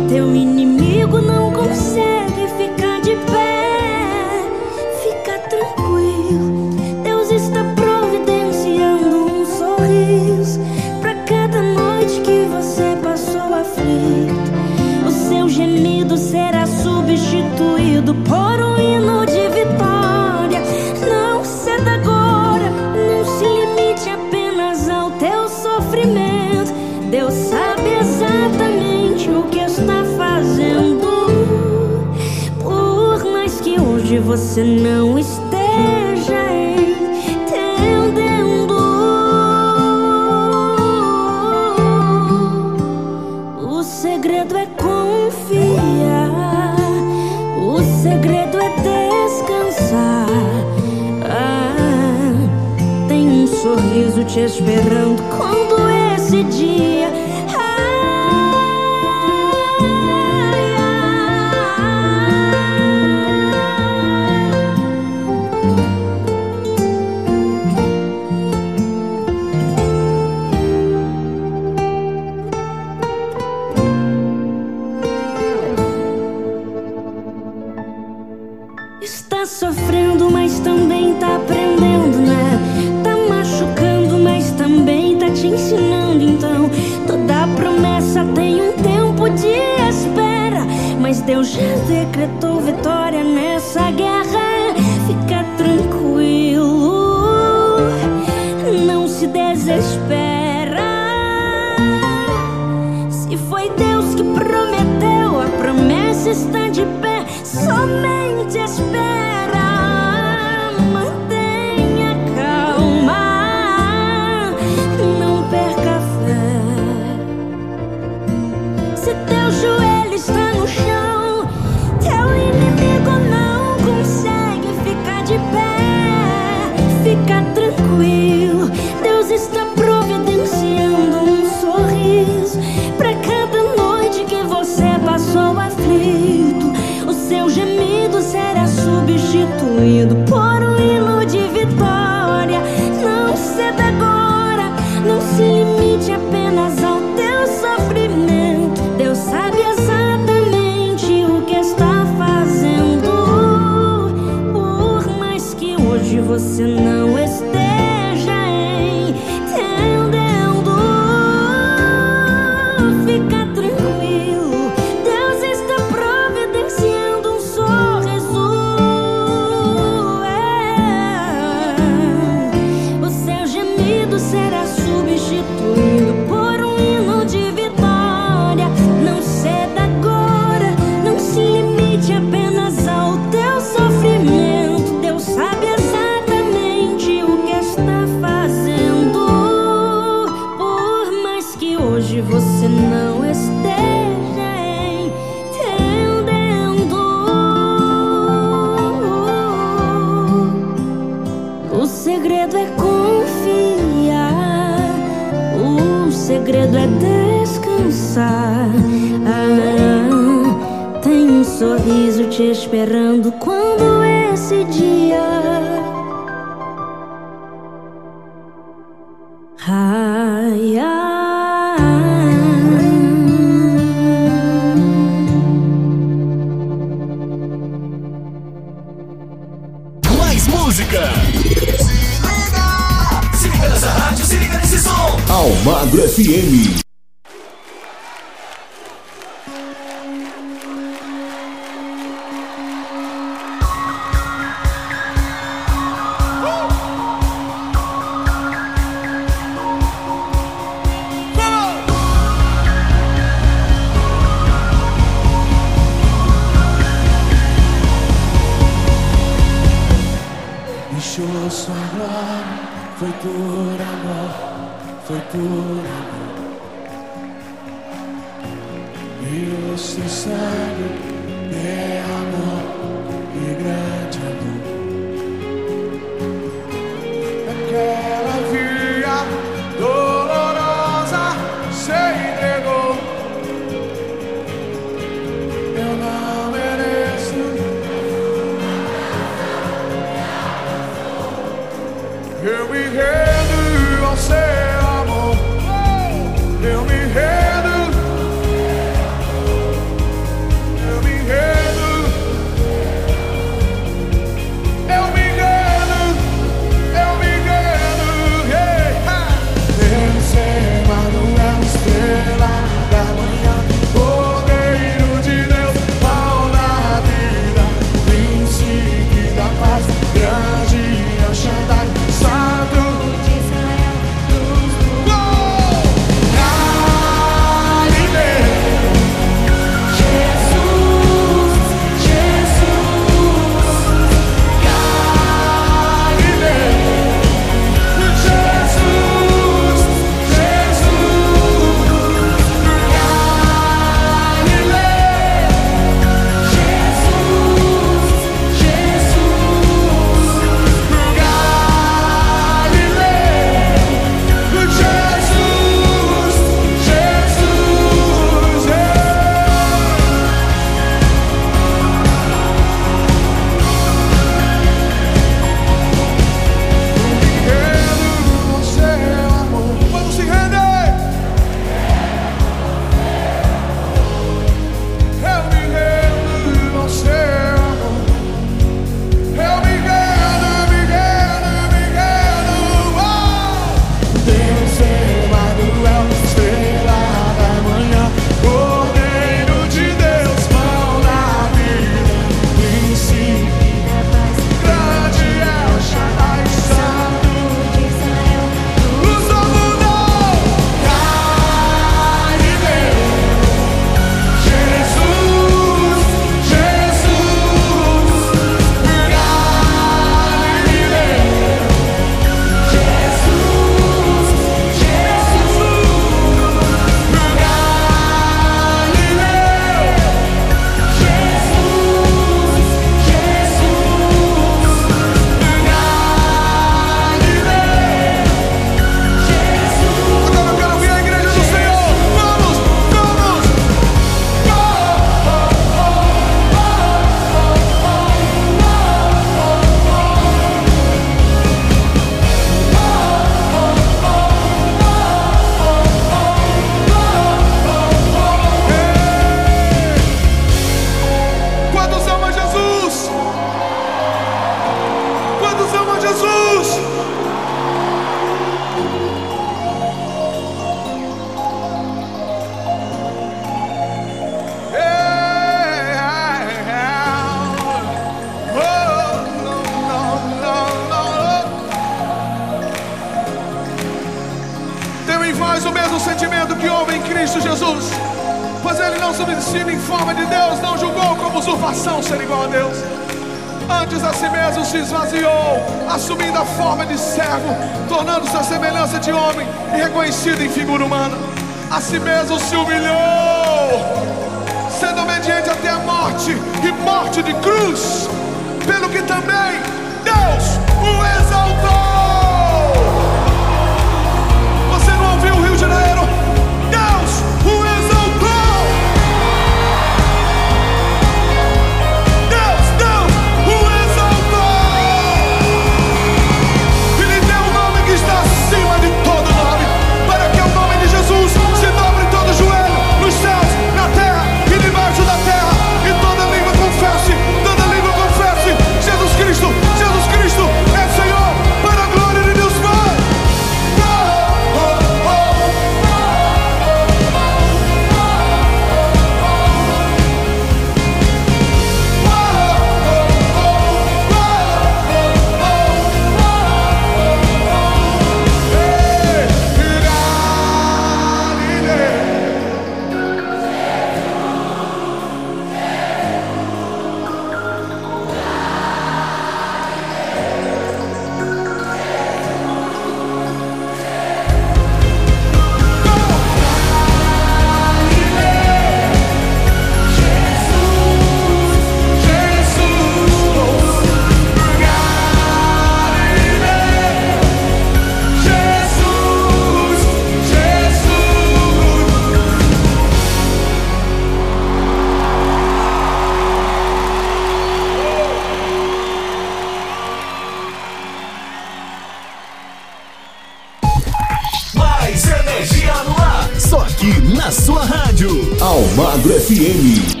Aqui 596.81 596.99
na 597.15 597.29
sua 597.29 597.63
rádio. 597.63 598.09
Almagro 598.41 599.13
FM. 599.13 600.00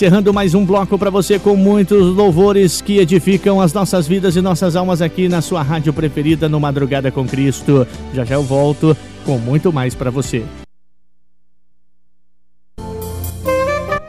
Encerrando 0.00 0.32
mais 0.32 0.54
um 0.54 0.64
bloco 0.64 0.98
para 0.98 1.10
você 1.10 1.38
com 1.38 1.54
muitos 1.54 2.16
louvores 2.16 2.80
que 2.80 2.96
edificam 2.96 3.60
as 3.60 3.74
nossas 3.74 4.08
vidas 4.08 4.34
e 4.34 4.40
nossas 4.40 4.74
almas 4.74 5.02
aqui 5.02 5.28
na 5.28 5.42
sua 5.42 5.62
rádio 5.62 5.92
preferida 5.92 6.48
no 6.48 6.58
Madrugada 6.58 7.12
com 7.12 7.28
Cristo. 7.28 7.86
Já 8.14 8.24
já 8.24 8.36
eu 8.36 8.42
volto 8.42 8.96
com 9.26 9.36
muito 9.36 9.70
mais 9.70 9.94
para 9.94 10.10
você. 10.10 10.42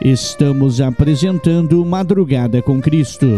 Estamos 0.00 0.80
apresentando 0.80 1.84
Madrugada 1.84 2.62
com 2.62 2.80
Cristo. 2.80 3.28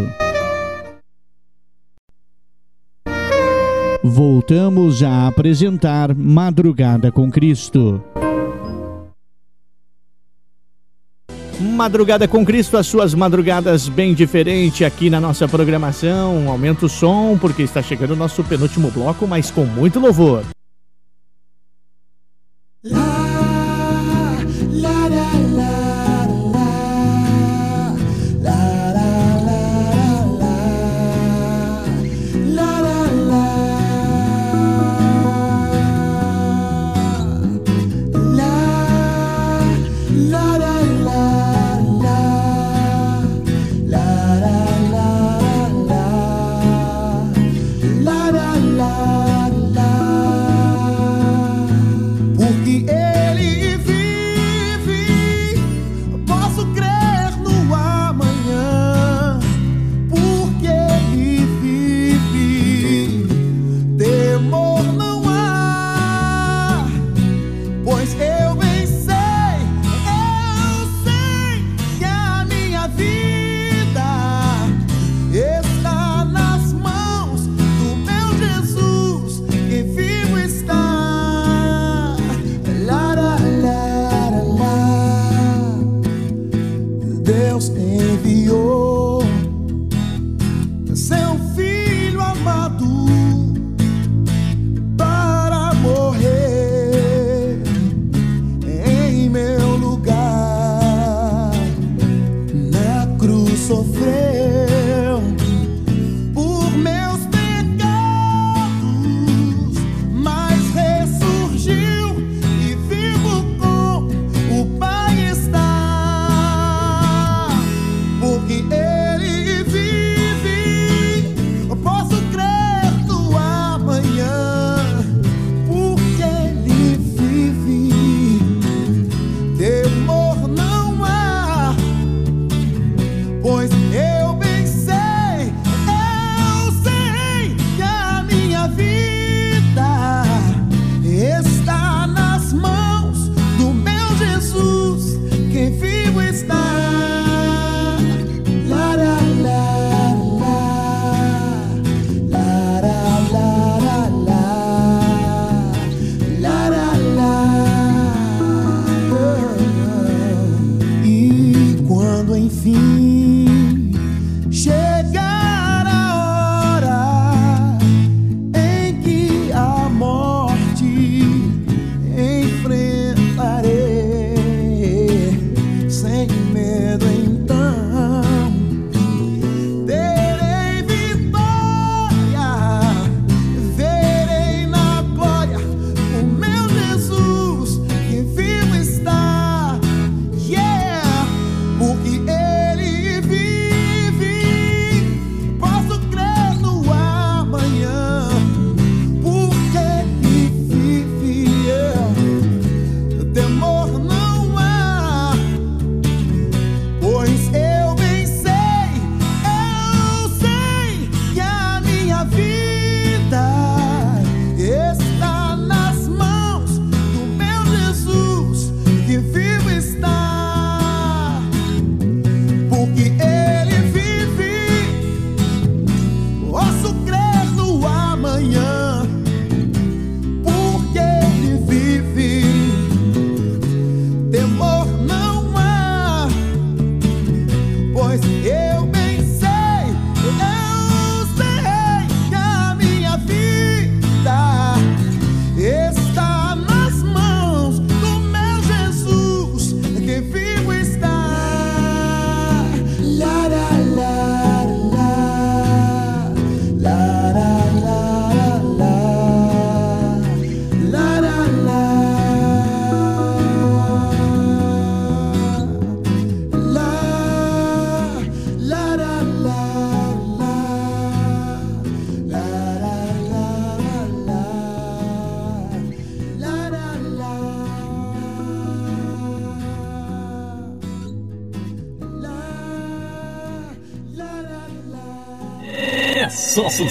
Voltamos 4.01 5.03
a 5.03 5.27
apresentar 5.27 6.15
Madrugada 6.15 7.11
com 7.11 7.29
Cristo. 7.33 8.01
Madrugada 11.65 12.29
com 12.29 12.45
Cristo, 12.45 12.77
as 12.77 12.87
suas 12.87 13.15
madrugadas 13.15 13.89
bem 13.89 14.13
diferente 14.13 14.85
aqui 14.85 15.09
na 15.09 15.19
nossa 15.19 15.49
programação. 15.49 16.49
Aumenta 16.49 16.85
o 16.85 16.89
som 16.89 17.39
porque 17.41 17.63
está 17.63 17.83
chegando 17.83 18.11
o 18.11 18.17
nosso 18.17 18.45
penúltimo 18.45 18.91
bloco, 18.91 19.27
mas 19.27 19.51
com 19.51 19.65
muito 19.65 19.99
louvor. 19.99 20.54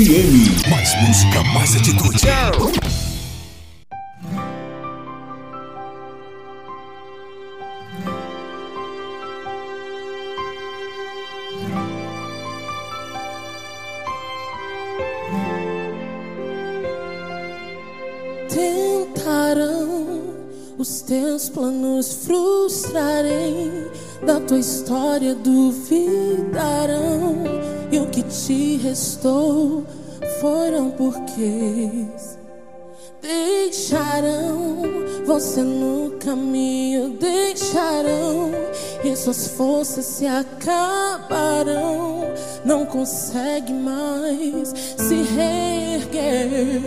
FM. 0.00 0.70
Mais 0.70 0.94
música, 1.02 1.42
mais 1.52 1.76
atitude. 1.76 2.20
Tentarão 18.48 20.22
os 20.78 21.02
teus 21.02 21.50
planos 21.50 22.24
frustrarem, 22.24 23.70
da 24.24 24.40
tua 24.40 24.60
história 24.60 25.34
duvidarão 25.34 26.30
e 27.92 27.98
o 27.98 28.06
que 28.06 28.22
te 28.22 28.76
restou 28.76 29.79
porquês 31.20 32.38
deixarão 33.20 34.82
você 35.26 35.60
no 35.62 36.12
caminho, 36.12 37.10
deixarão 37.10 38.50
e 39.04 39.14
suas 39.14 39.48
forças 39.48 40.04
se 40.06 40.26
acabarão. 40.26 42.20
Não 42.64 42.86
consegue 42.86 43.72
mais 43.72 44.72
se 44.96 45.22
reerguer, 45.22 46.80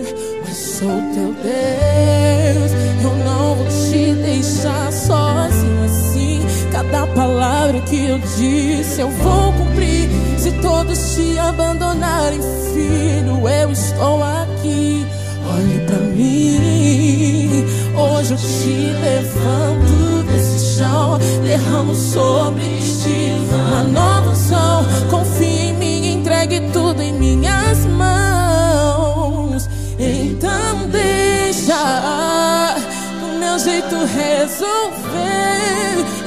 mas 0.45 0.57
sou 0.57 1.01
teu 1.13 1.33
Deus. 1.33 2.71
Eu 3.03 3.15
não 3.25 3.55
vou 3.55 3.67
te 3.67 4.13
deixar 4.15 4.91
sozinho 4.91 5.83
assim. 5.85 6.41
Cada 6.71 7.05
palavra 7.07 7.79
que 7.81 8.05
eu 8.05 8.17
disse 8.19 9.01
eu 9.01 9.09
vou 9.09 9.53
cumprir. 9.53 10.02
Se 10.43 10.51
todos 10.61 11.15
te 11.15 11.39
abandonarem, 11.39 12.41
filho, 12.73 13.47
eu 13.47 13.71
estou 13.71 14.21
aqui. 14.21 15.07
Olhe 15.49 15.79
pra 15.85 15.95
mim. 15.99 17.65
Hoje 17.95 18.33
eu 18.33 18.37
te 18.37 18.91
levanto 18.99 20.23
desse 20.29 20.75
chão, 20.75 21.17
derramo 21.45 21.95
sobre 21.95 22.61
ti 22.61 23.31
uma 23.53 23.83
nova 23.83 24.31
unção. 24.31 24.85
Confie 25.09 25.69
em 25.69 25.73
mim, 25.75 26.13
entregue 26.15 26.59
tudo 26.73 27.01
em 27.01 27.13
minhas 27.13 27.85
mãos. 27.85 29.69
Então 29.97 30.89
deixa 30.91 32.75
do 33.21 33.39
meu 33.39 33.57
jeito 33.59 33.95
resolver. 33.95 34.93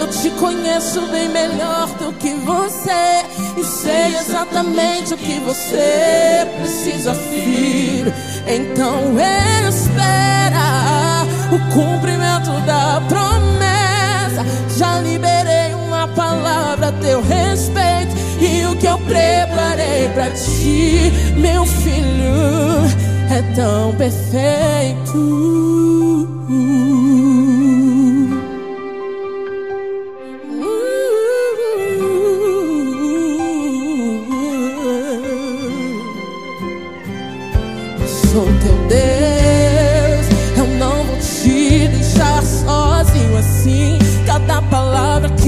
Eu 0.00 0.08
te 0.08 0.30
conheço 0.40 1.02
bem 1.08 1.28
melhor 1.28 1.88
do 1.98 2.14
que 2.14 2.32
você 2.32 3.25
e 3.56 3.64
sei 3.64 4.16
exatamente 4.16 5.14
o 5.14 5.16
que 5.16 5.40
você 5.40 6.46
precisa, 6.58 7.14
filho. 7.14 8.12
Então 8.46 9.16
espera 9.68 11.24
o 11.50 11.58
cumprimento 11.72 12.50
da 12.66 13.00
promessa. 13.08 14.44
Já 14.76 15.00
liberei 15.00 15.74
uma 15.74 16.06
palavra 16.08 16.88
a 16.88 16.92
teu 16.92 17.22
respeito 17.22 18.14
e 18.40 18.66
o 18.66 18.76
que 18.76 18.86
eu 18.86 18.98
preparei 18.98 20.10
pra 20.12 20.30
ti, 20.30 21.10
meu 21.36 21.64
filho, 21.64 22.84
é 23.30 23.42
tão 23.54 23.94
perfeito. 23.94 25.56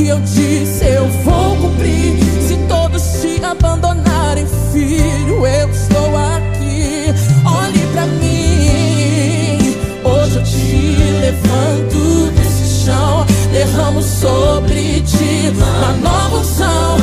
Eu 0.08 0.20
disse 0.20 0.84
eu 0.86 1.06
vou 1.24 1.56
cumprir. 1.56 2.16
Se 2.46 2.56
todos 2.68 3.02
te 3.20 3.44
abandonarem, 3.44 4.46
filho, 4.72 5.46
eu 5.46 5.70
estou 5.70 6.16
aqui. 6.16 7.14
Olhe 7.44 7.86
pra 7.92 8.06
mim. 8.06 9.76
Hoje 10.04 10.36
eu 10.36 10.42
te 10.42 10.96
levanto 11.20 12.32
desse 12.32 12.84
chão, 12.84 13.26
derramo 13.52 14.02
sobre 14.02 15.02
ti 15.02 15.52
uma 15.54 15.92
nova 15.92 16.38
unção. 16.38 16.96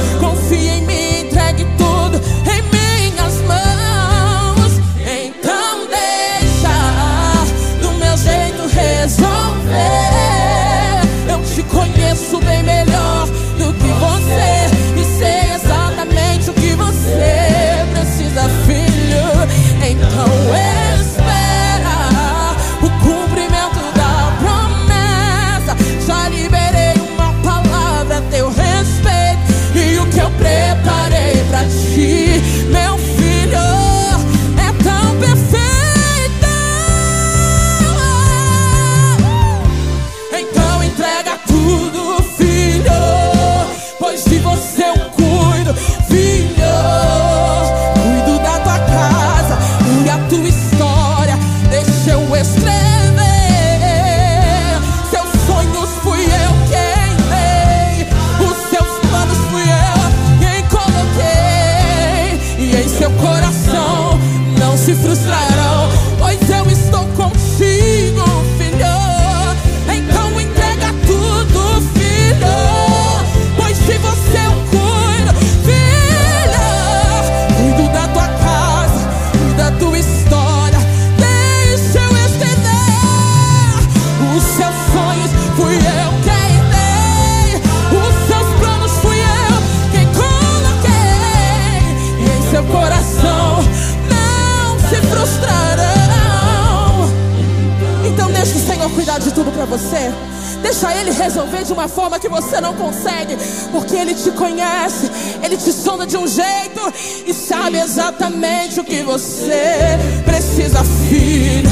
Exatamente 108.05 108.79
o 108.79 108.83
que 108.83 109.01
você 109.01 109.97
precisa, 110.23 110.83
filho. 111.09 111.64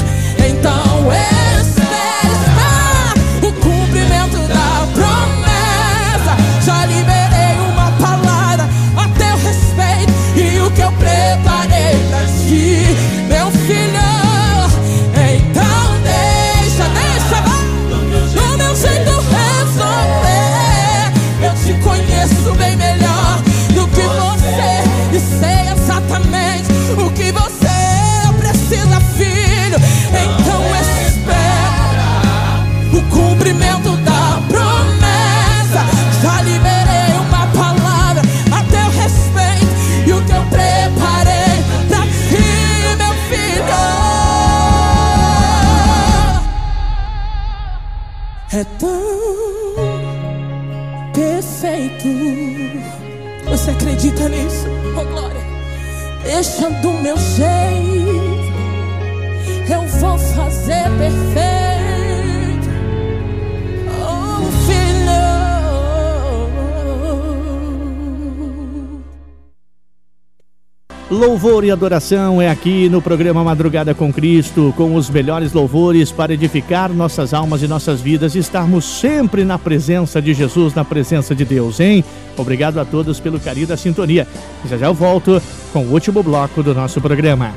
Louvor 71.64 71.66
e 71.66 71.72
adoração 71.72 72.42
é 72.42 72.50
aqui 72.50 72.90
no 72.90 73.02
programa 73.02 73.44
Madrugada 73.44 73.96
com 73.96 74.12
Cristo, 74.12 74.74
com 74.76 74.96
os 74.96 75.10
melhores 75.10 75.54
louvores 75.54 76.12
para 76.12 76.34
edificar 76.34 76.92
nossas 76.92 77.34
almas 77.34 77.62
e 77.62 77.68
nossas 77.68 78.02
vidas 78.02 78.36
e 78.36 78.40
estarmos 78.40 78.84
sempre 78.84 79.46
na 79.46 79.58
presença 79.58 80.22
de 80.22 80.34
Jesus, 80.34 80.74
na 80.74 80.84
presença 80.84 81.34
de 81.34 81.46
Deus, 81.46 81.80
hein? 81.80 82.04
Obrigado 82.38 82.80
a 82.80 82.86
todos 82.86 83.20
pelo 83.20 83.40
carinho 83.40 83.68
da 83.68 83.78
sintonia. 83.78 84.28
Já 84.66 84.78
já 84.78 84.88
eu 84.88 84.94
volto 84.94 85.42
com 85.72 85.86
o 85.86 85.92
último 85.94 86.22
bloco 86.22 86.62
do 86.62 86.74
nosso 86.74 87.00
programa. 87.00 87.54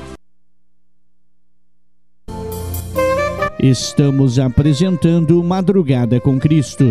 Estamos 3.59 4.39
apresentando 4.39 5.43
Madrugada 5.43 6.21
com 6.21 6.39
Cristo. 6.39 6.87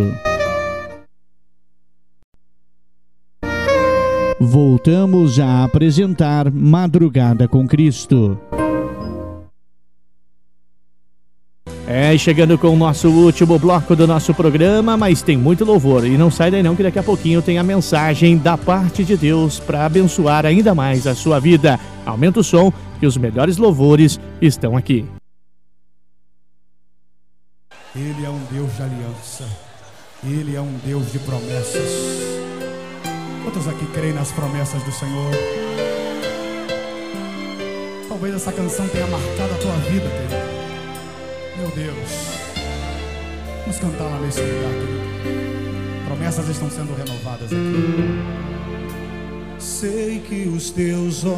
Voltamos 4.39 5.39
a 5.39 5.63
apresentar 5.63 6.51
Madrugada 6.51 7.47
com 7.47 7.65
Cristo. 7.65 8.37
É, 11.87 12.17
chegando 12.17 12.57
com 12.57 12.67
o 12.67 12.75
nosso 12.75 13.09
último 13.09 13.57
bloco 13.57 13.95
do 13.95 14.05
nosso 14.05 14.33
programa, 14.33 14.97
mas 14.97 15.21
tem 15.21 15.37
muito 15.37 15.63
louvor. 15.63 16.05
E 16.05 16.17
não 16.17 16.29
sai 16.29 16.51
daí 16.51 16.61
não 16.61 16.75
que 16.75 16.83
daqui 16.83 16.99
a 16.99 17.03
pouquinho 17.03 17.41
tem 17.41 17.57
a 17.57 17.63
mensagem 17.63 18.37
da 18.37 18.57
parte 18.57 19.05
de 19.05 19.15
Deus 19.15 19.57
para 19.57 19.85
abençoar 19.85 20.45
ainda 20.45 20.75
mais 20.75 21.07
a 21.07 21.15
sua 21.15 21.39
vida. 21.39 21.79
Aumenta 22.05 22.41
o 22.41 22.43
som 22.43 22.73
que 22.99 23.05
os 23.05 23.15
melhores 23.15 23.55
louvores 23.55 24.19
estão 24.41 24.75
aqui. 24.75 25.05
Ele 27.95 28.25
é 28.25 28.29
um 28.29 28.41
Deus 28.51 28.75
de 28.75 28.81
aliança. 28.81 29.45
Ele 30.25 30.55
é 30.55 30.61
um 30.61 30.73
Deus 30.83 31.09
de 31.13 31.19
promessas. 31.19 32.44
Quantos 33.45 33.67
aqui 33.67 33.85
creem 33.93 34.11
nas 34.11 34.31
promessas 34.31 34.81
do 34.81 34.91
Senhor? 34.91 35.31
Talvez 38.09 38.33
essa 38.33 38.51
canção 38.51 38.87
tenha 38.87 39.05
marcado 39.05 39.53
a 39.53 39.57
tua 39.59 39.75
vida, 39.87 40.09
querido. 40.09 40.33
Meu 41.55 41.69
Deus. 41.69 42.09
Vamos 43.61 43.77
cantar 43.77 44.05
lá 44.05 44.19
nesse 44.19 44.41
lugar, 44.41 44.71
querido. 44.71 44.99
Promessas 46.07 46.49
estão 46.49 46.71
sendo 46.71 46.95
renovadas 46.95 47.53
aqui. 47.53 48.19
Sei 49.59 50.19
que 50.21 50.47
os 50.47 50.71
teus 50.71 51.23
olhos, 51.23 51.35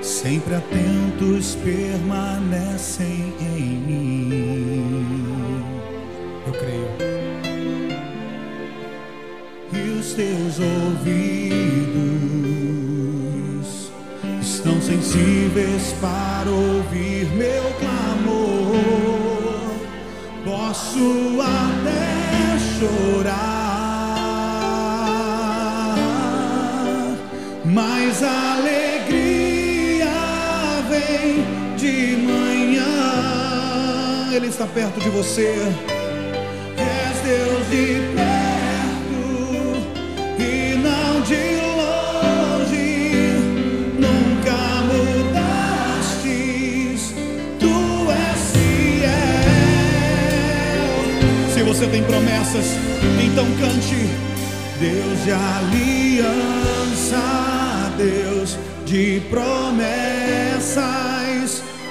sempre 0.00 0.54
atentos, 0.54 1.54
permanecem 1.56 3.34
em 3.40 3.60
mim. 3.60 4.65
Os 10.06 10.12
teus 10.12 10.60
ouvidos 10.60 11.16
estão 14.40 14.80
sensíveis 14.80 15.94
para 16.00 16.48
ouvir 16.48 17.26
meu 17.34 17.64
clamor. 17.80 18.76
Posso 20.44 21.40
até 21.40 22.56
chorar, 22.78 23.56
mas 27.64 28.22
a 28.22 28.52
alegria 28.58 30.06
vem 30.88 31.44
de 31.76 32.16
manhã. 32.22 32.94
Ele 34.32 34.46
está 34.46 34.66
perto 34.66 35.00
de 35.00 35.08
você. 35.08 35.56
És 36.78 37.20
Deus 37.24 37.68
de 37.70 38.14
perto 38.14 38.35
você 51.76 51.86
tem 51.88 52.02
promessas, 52.04 52.64
então 53.22 53.44
cante. 53.60 54.08
Deus 54.80 55.24
de 55.24 55.32
aliança, 55.32 57.20
Deus 57.98 58.58
de 58.86 59.20
promessas, 59.28 60.72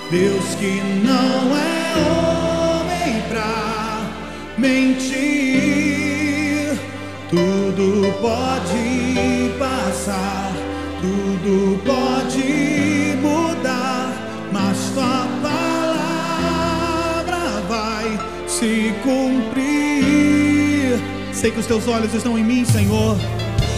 Deus 0.09 0.55
que 0.59 0.81
não 1.03 1.55
é 1.55 1.93
homem 2.09 3.21
pra 3.29 4.01
mentir. 4.57 5.44
Tudo 7.35 8.13
pode 8.21 9.51
passar, 9.59 10.53
tudo 11.01 11.77
pode 11.83 13.17
mudar, 13.21 14.07
mas 14.53 14.77
tua 14.93 15.27
palavra 15.43 17.35
vai 17.67 18.17
se 18.47 18.93
cumprir. 19.03 20.97
Sei 21.33 21.51
que 21.51 21.59
os 21.59 21.65
teus 21.65 21.85
olhos 21.89 22.13
estão 22.13 22.39
em 22.39 22.43
mim, 22.43 22.63
Senhor. 22.63 23.17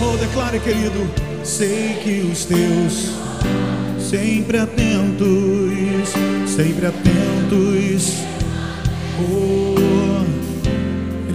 Oh, 0.03 0.15
declare, 0.17 0.59
querido. 0.59 1.09
Sei 1.43 1.97
que 2.03 2.29
os 2.31 2.45
teus 2.45 3.09
sempre 3.99 4.59
atentos, 4.59 6.13
sempre 6.45 6.85
atentos. 6.85 8.17
Oh, 9.19 10.26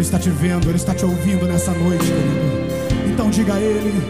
Ele 0.03 0.09
está 0.09 0.19
te 0.19 0.31
vendo, 0.31 0.69
Ele 0.69 0.74
está 0.74 0.93
te 0.93 1.05
ouvindo 1.05 1.47
nessa 1.47 1.70
noite, 1.70 2.05
querido. 2.07 3.12
Então 3.12 3.31
diga 3.31 3.55
a 3.55 3.61
Ele. 3.61 4.03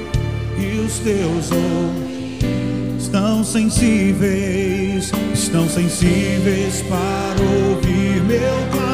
E 0.58 0.80
os 0.80 0.98
teus 1.00 1.52
olhos 1.52 2.98
estão 2.98 3.44
sensíveis, 3.44 5.12
estão 5.34 5.68
sensíveis 5.68 6.80
para 6.88 7.42
ouvir 7.42 8.22
meu 8.22 8.70
clamor. 8.70 8.91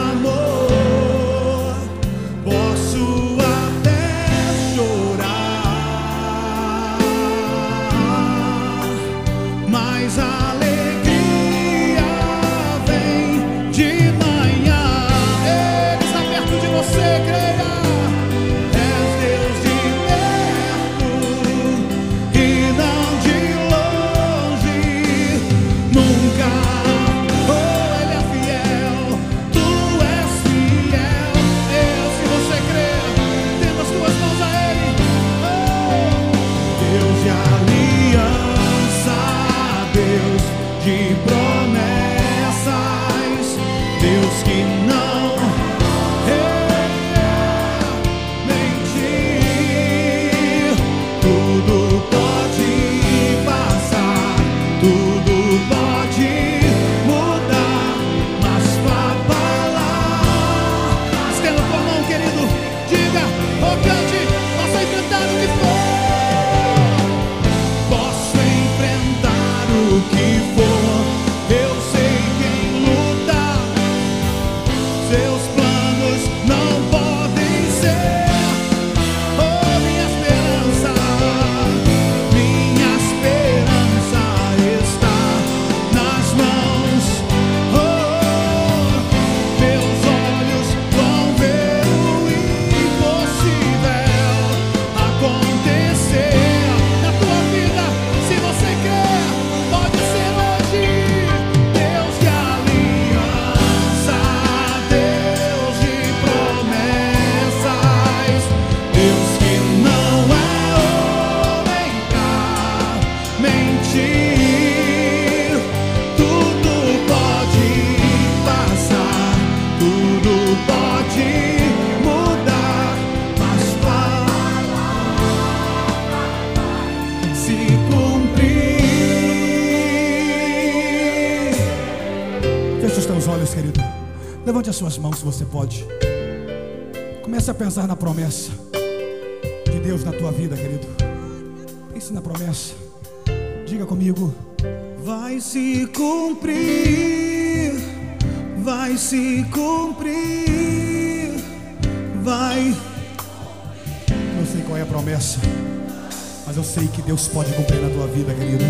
sei 156.79 156.89
que 156.89 157.03
Deus 157.03 157.27
pode 157.27 157.53
cumprir 157.55 157.81
na 157.81 157.91
tua 157.91 158.07
vida, 158.07 158.33
querido. 158.35 158.65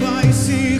Vai 0.00 0.32
se 0.32 0.79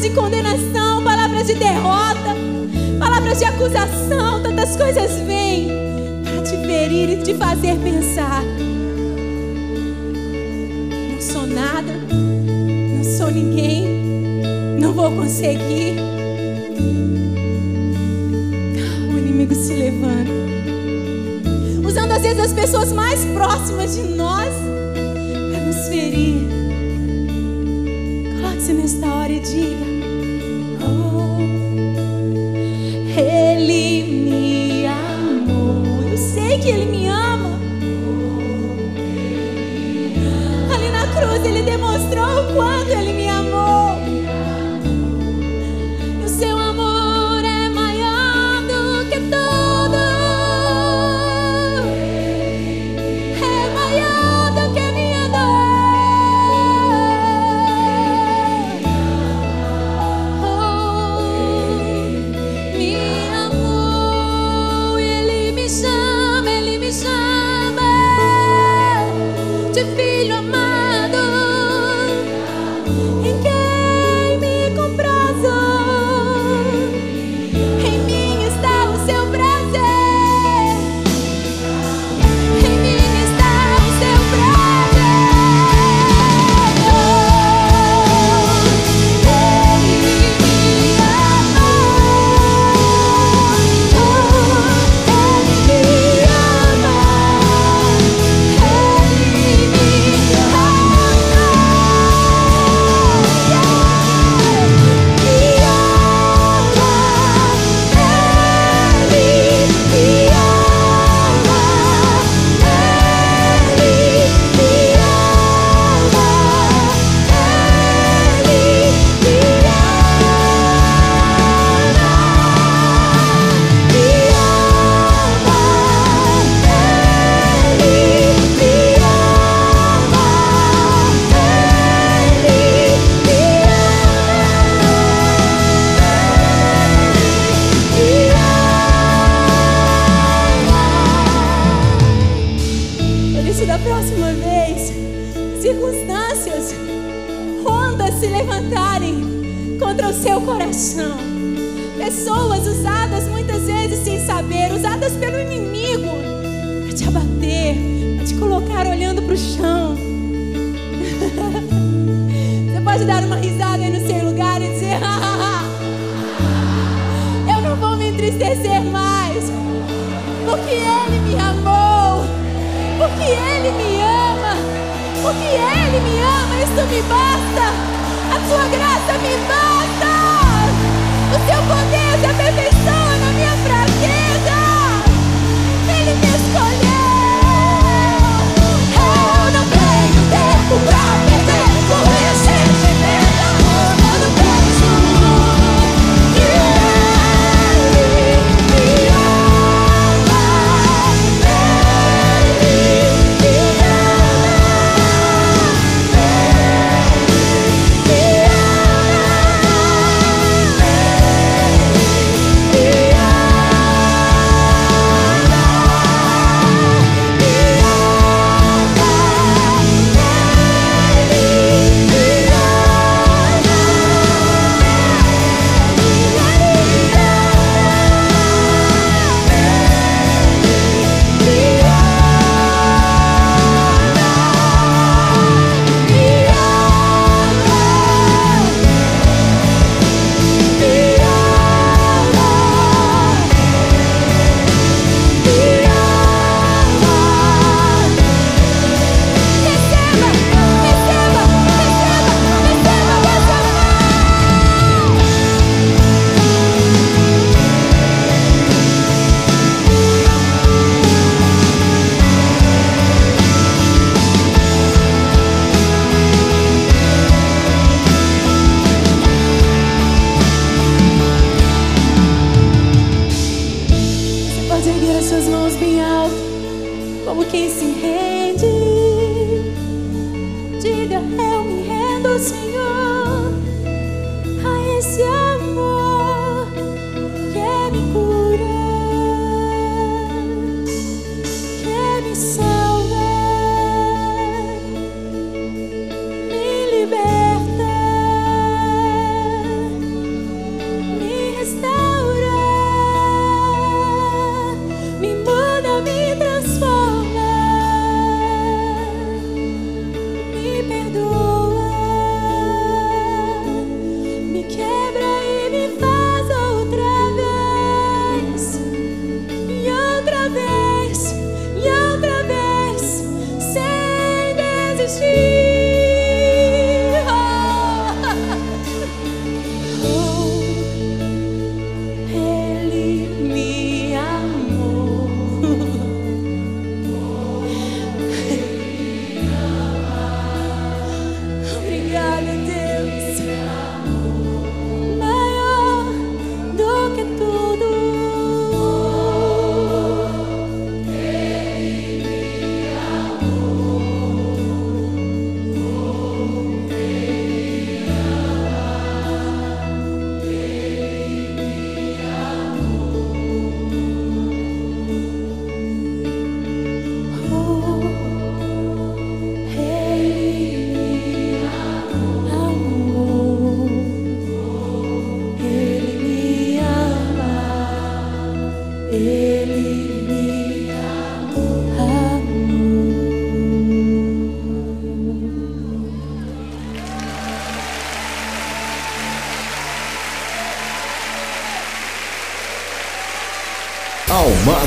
palavras 0.00 0.02
de 0.02 0.10
condenação, 0.10 1.04
palavras 1.04 1.46
de 1.46 1.54
derrota, 1.54 2.34
palavras 2.98 3.38
de 3.38 3.44
acusação, 3.44 4.42
tantas 4.42 4.76
coisas 4.76 5.12
vêm 5.26 5.68
para 6.24 6.42
te 6.42 6.56
ferir 6.66 7.10
e 7.10 7.22
te 7.22 7.34
fazer 7.34 7.76
pensar. 7.76 8.42
Não 11.12 11.20
sou 11.20 11.46
nada, 11.46 11.92
não 12.12 13.04
sou 13.04 13.30
ninguém, 13.30 13.84
não 14.80 14.92
vou 14.92 15.10
conseguir. 15.12 15.96
O 19.12 19.18
inimigo 19.18 19.54
se 19.54 19.74
levanta, 19.74 20.30
usando 21.86 22.12
às 22.12 22.22
vezes 22.22 22.40
as 22.40 22.52
pessoas 22.54 22.92
mais 22.92 23.22
próximas 23.26 23.96
de 23.96 24.02
nós 24.02 24.48
para 25.52 25.60
nos 25.64 25.88
ferir 25.88 26.59
nesta 28.72 29.14
hora 29.14 29.32
e 29.32 29.40
diga: 29.40 29.99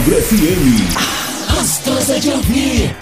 Almagro 0.04 0.22
FM. 0.22 1.56
Gostosa 1.56 2.20
de 2.20 2.30
ouvir. 2.30 2.96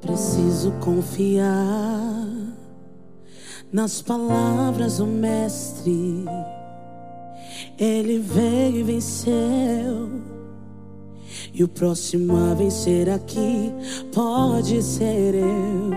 Preciso 0.00 0.72
confiar 0.80 1.44
nas 3.70 4.00
palavras 4.00 4.96
do 4.96 5.06
Mestre. 5.06 5.67
O 11.78 11.86
próximo 11.86 12.36
a 12.36 12.54
vencer 12.54 13.08
aqui 13.08 13.72
pode 14.12 14.82
ser 14.82 15.32
eu. 15.36 15.92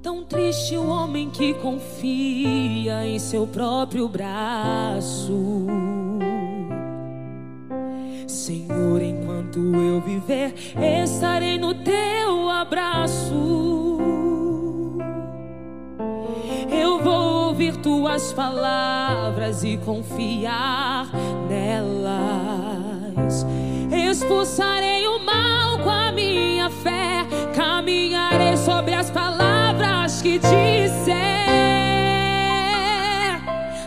Tão 0.00 0.24
triste 0.24 0.78
o 0.78 0.88
homem 0.88 1.28
que 1.28 1.52
confia 1.52 3.04
em 3.04 3.18
seu 3.18 3.46
próprio 3.46 4.08
braço. 4.08 5.66
Senhor, 8.26 9.02
enquanto 9.02 9.58
eu 9.58 10.00
viver, 10.00 10.54
estarei 11.04 11.58
no 11.58 11.74
teu 11.74 12.48
abraço. 12.48 13.98
Eu 16.70 17.02
vou 17.02 17.48
ouvir 17.48 17.76
tuas 17.76 18.32
palavras 18.32 19.62
e 19.64 19.76
confiar. 19.76 21.10
Expulsarei 24.20 25.06
o 25.08 25.18
mal 25.18 25.78
com 25.78 25.88
a 25.88 26.12
minha 26.12 26.68
fé, 26.68 27.26
caminharei 27.56 28.54
sobre 28.54 28.92
as 28.92 29.08
palavras 29.08 30.20
que 30.20 30.38
disser. 30.38 30.50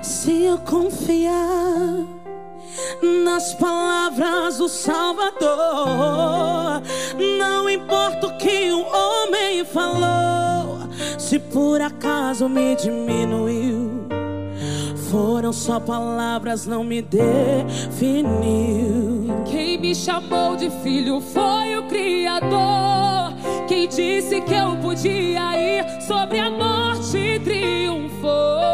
Se 0.02 0.46
eu 0.46 0.58
confiar 0.58 2.04
nas 3.24 3.54
palavras 3.54 4.58
do 4.58 4.68
Salvador, 4.68 5.52
não 7.38 7.70
importa 7.70 8.26
o 8.26 8.38
que 8.40 8.72
o 8.72 8.82
homem 8.88 9.64
falou, 9.64 10.80
se 11.20 11.38
por 11.38 11.80
acaso 11.80 12.50
me 12.50 12.76
diminuiu. 12.76 14.03
Foram 15.14 15.54
só 15.54 15.80
palavras, 15.80 16.66
não 16.66 16.84
me 16.84 17.00
definiu. 17.00 18.34
Quem 19.46 19.78
me 19.80 19.94
chamou 19.94 20.56
de 20.56 20.72
filho 20.82 21.22
foi 21.22 21.78
o 21.78 21.84
Criador. 21.84 23.32
Quem 23.68 23.88
disse 23.88 24.42
que 24.42 24.56
eu 24.56 24.76
podia 24.78 25.56
ir 25.56 26.02
sobre 26.02 26.40
a 26.40 26.50
morte 26.50 27.40
triunfou. 27.44 28.73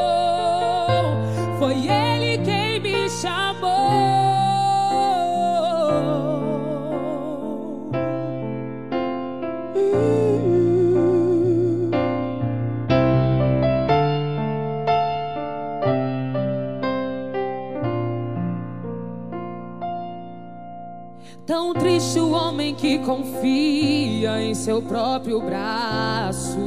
Homem 22.59 22.75
que 22.75 22.99
confia 22.99 24.41
em 24.41 24.53
seu 24.53 24.81
próprio 24.81 25.39
braço. 25.39 26.59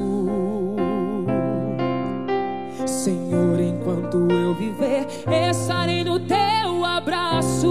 Senhor, 2.86 3.60
enquanto 3.60 4.26
eu 4.32 4.54
viver, 4.54 5.06
estarei 5.50 6.02
no 6.02 6.18
teu 6.20 6.82
abraço. 6.82 7.68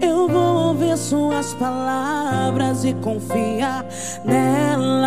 Eu 0.00 0.26
vou 0.28 0.68
ouvir 0.68 0.96
suas 0.96 1.52
palavras 1.54 2.82
e 2.86 2.94
confiar 2.94 3.84
nelas. 4.24 4.98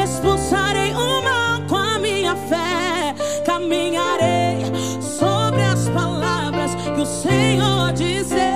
Expulsarei 0.00 0.92
o 0.92 1.20
mal 1.24 1.62
com 1.68 1.74
a 1.74 1.98
minha 1.98 2.36
fé, 2.36 3.12
caminharei 3.44 4.17
Senhor 7.08 7.92
dizer. 7.92 8.47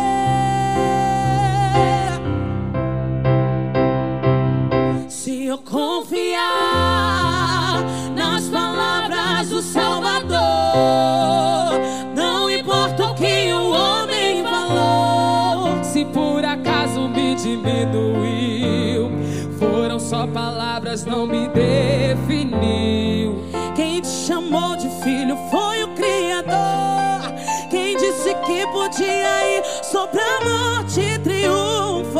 A 30.20 30.44
morte 30.44 31.18
triunfou. 31.20 32.12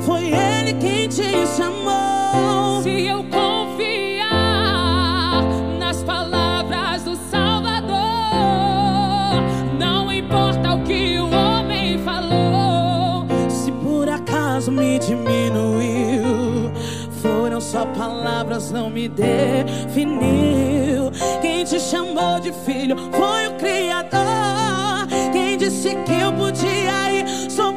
Foi 0.00 0.26
Ele 0.26 0.72
quem 0.74 1.08
te 1.08 1.46
chamou. 1.56 2.82
Se 2.82 3.06
eu 3.06 3.22
confiar 3.24 4.30
nas 5.78 6.02
palavras 6.02 7.04
do 7.04 7.14
Salvador, 7.30 7.92
não 9.78 10.12
importa 10.12 10.74
o 10.74 10.82
que 10.84 11.18
o 11.18 11.30
homem 11.30 11.98
falou. 11.98 13.24
Se 13.48 13.70
por 13.70 14.08
acaso 14.08 14.72
me 14.72 14.98
diminuiu, 14.98 16.72
foram 17.22 17.60
só 17.60 17.86
palavras, 17.86 18.72
não 18.72 18.90
me 18.90 19.08
definiu. 19.08 21.12
Quem 21.40 21.64
te 21.64 21.78
chamou 21.78 22.40
de 22.40 22.52
filho 22.52 22.96
foi 23.12 23.46
o 23.46 23.52
Criador. 23.58 24.51
Disse 25.62 25.94
que 26.04 26.12
eu 26.20 26.32
podia 26.32 27.12
ir. 27.12 27.48
Sobre 27.48 27.71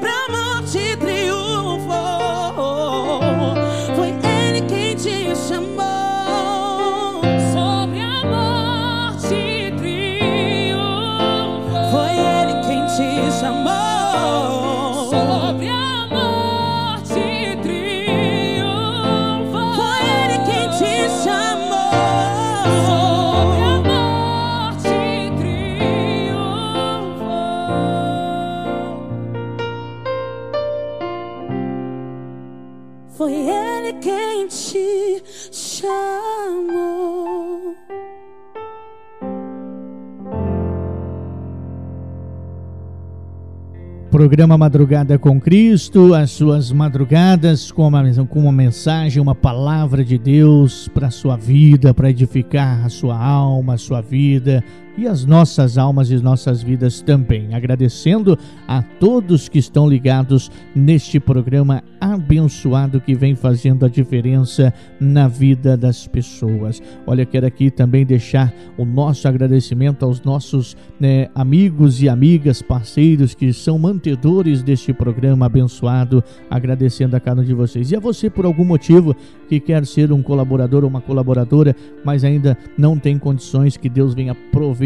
Programa 44.36 44.58
Madrugada 44.58 45.18
com 45.18 45.40
Cristo, 45.40 46.14
as 46.14 46.30
suas 46.32 46.70
madrugadas 46.70 47.72
com 47.72 47.88
uma, 47.88 48.04
com 48.26 48.40
uma 48.42 48.52
mensagem, 48.52 49.22
uma 49.22 49.34
palavra 49.34 50.04
de 50.04 50.18
Deus 50.18 50.90
para 50.90 51.08
a 51.08 51.10
sua 51.10 51.38
vida, 51.38 51.94
para 51.94 52.10
edificar 52.10 52.86
a 52.86 52.90
sua 52.90 53.18
alma, 53.18 53.76
a 53.76 53.78
sua 53.78 54.02
vida, 54.02 54.62
e 54.98 55.08
as 55.08 55.26
nossas 55.26 55.78
almas 55.78 56.10
e 56.10 56.16
nossas 56.18 56.64
vidas 56.64 57.02
também. 57.02 57.54
Agradecendo 57.54 58.38
a 58.68 58.82
todos 58.82 59.50
que 59.50 59.60
estão 59.60 59.88
ligados 59.88 60.50
neste 60.76 61.20
programa 61.20 61.84
abençoado 62.00 63.02
que 63.02 63.14
vem 63.14 63.36
fazendo 63.36 63.86
a 63.86 63.90
diferença 63.90 64.74
na 65.00 65.28
vida 65.28 65.76
das 65.76 66.08
pessoas. 66.08 66.82
Olha, 67.06 67.26
quero 67.26 67.46
aqui 67.46 67.70
também 67.70 68.06
deixar 68.06 68.54
o 68.78 68.86
nosso 68.86 69.28
agradecimento 69.28 70.06
aos 70.06 70.22
nossos 70.22 70.78
né, 71.00 71.30
amigos 71.36 72.02
e 72.02 72.08
amigas, 72.08 72.62
parceiros 72.62 73.34
que 73.34 73.52
são 73.52 73.78
mantedores 73.78 74.64
deste 74.64 74.94
programa 74.94 75.46
abençoado, 75.46 76.24
agradecendo 76.50 77.16
a 77.16 77.20
cada 77.20 77.42
um 77.42 77.46
de 77.46 77.54
vocês. 77.54 77.92
E 77.92 77.96
a 77.96 78.00
você, 78.00 78.30
por 78.30 78.46
algum 78.46 78.66
motivo, 78.66 79.16
que 79.50 79.60
quer 79.60 79.86
ser 79.86 80.12
um 80.12 80.22
colaborador 80.22 80.84
ou 80.84 80.90
uma 80.90 81.02
colaboradora, 81.02 81.76
mas 82.04 82.24
ainda 82.24 82.58
não 82.78 82.98
tem 82.98 83.18
condições, 83.18 83.78
que 83.78 83.90
Deus 83.90 84.14
venha 84.14 84.36
prover 84.52 84.85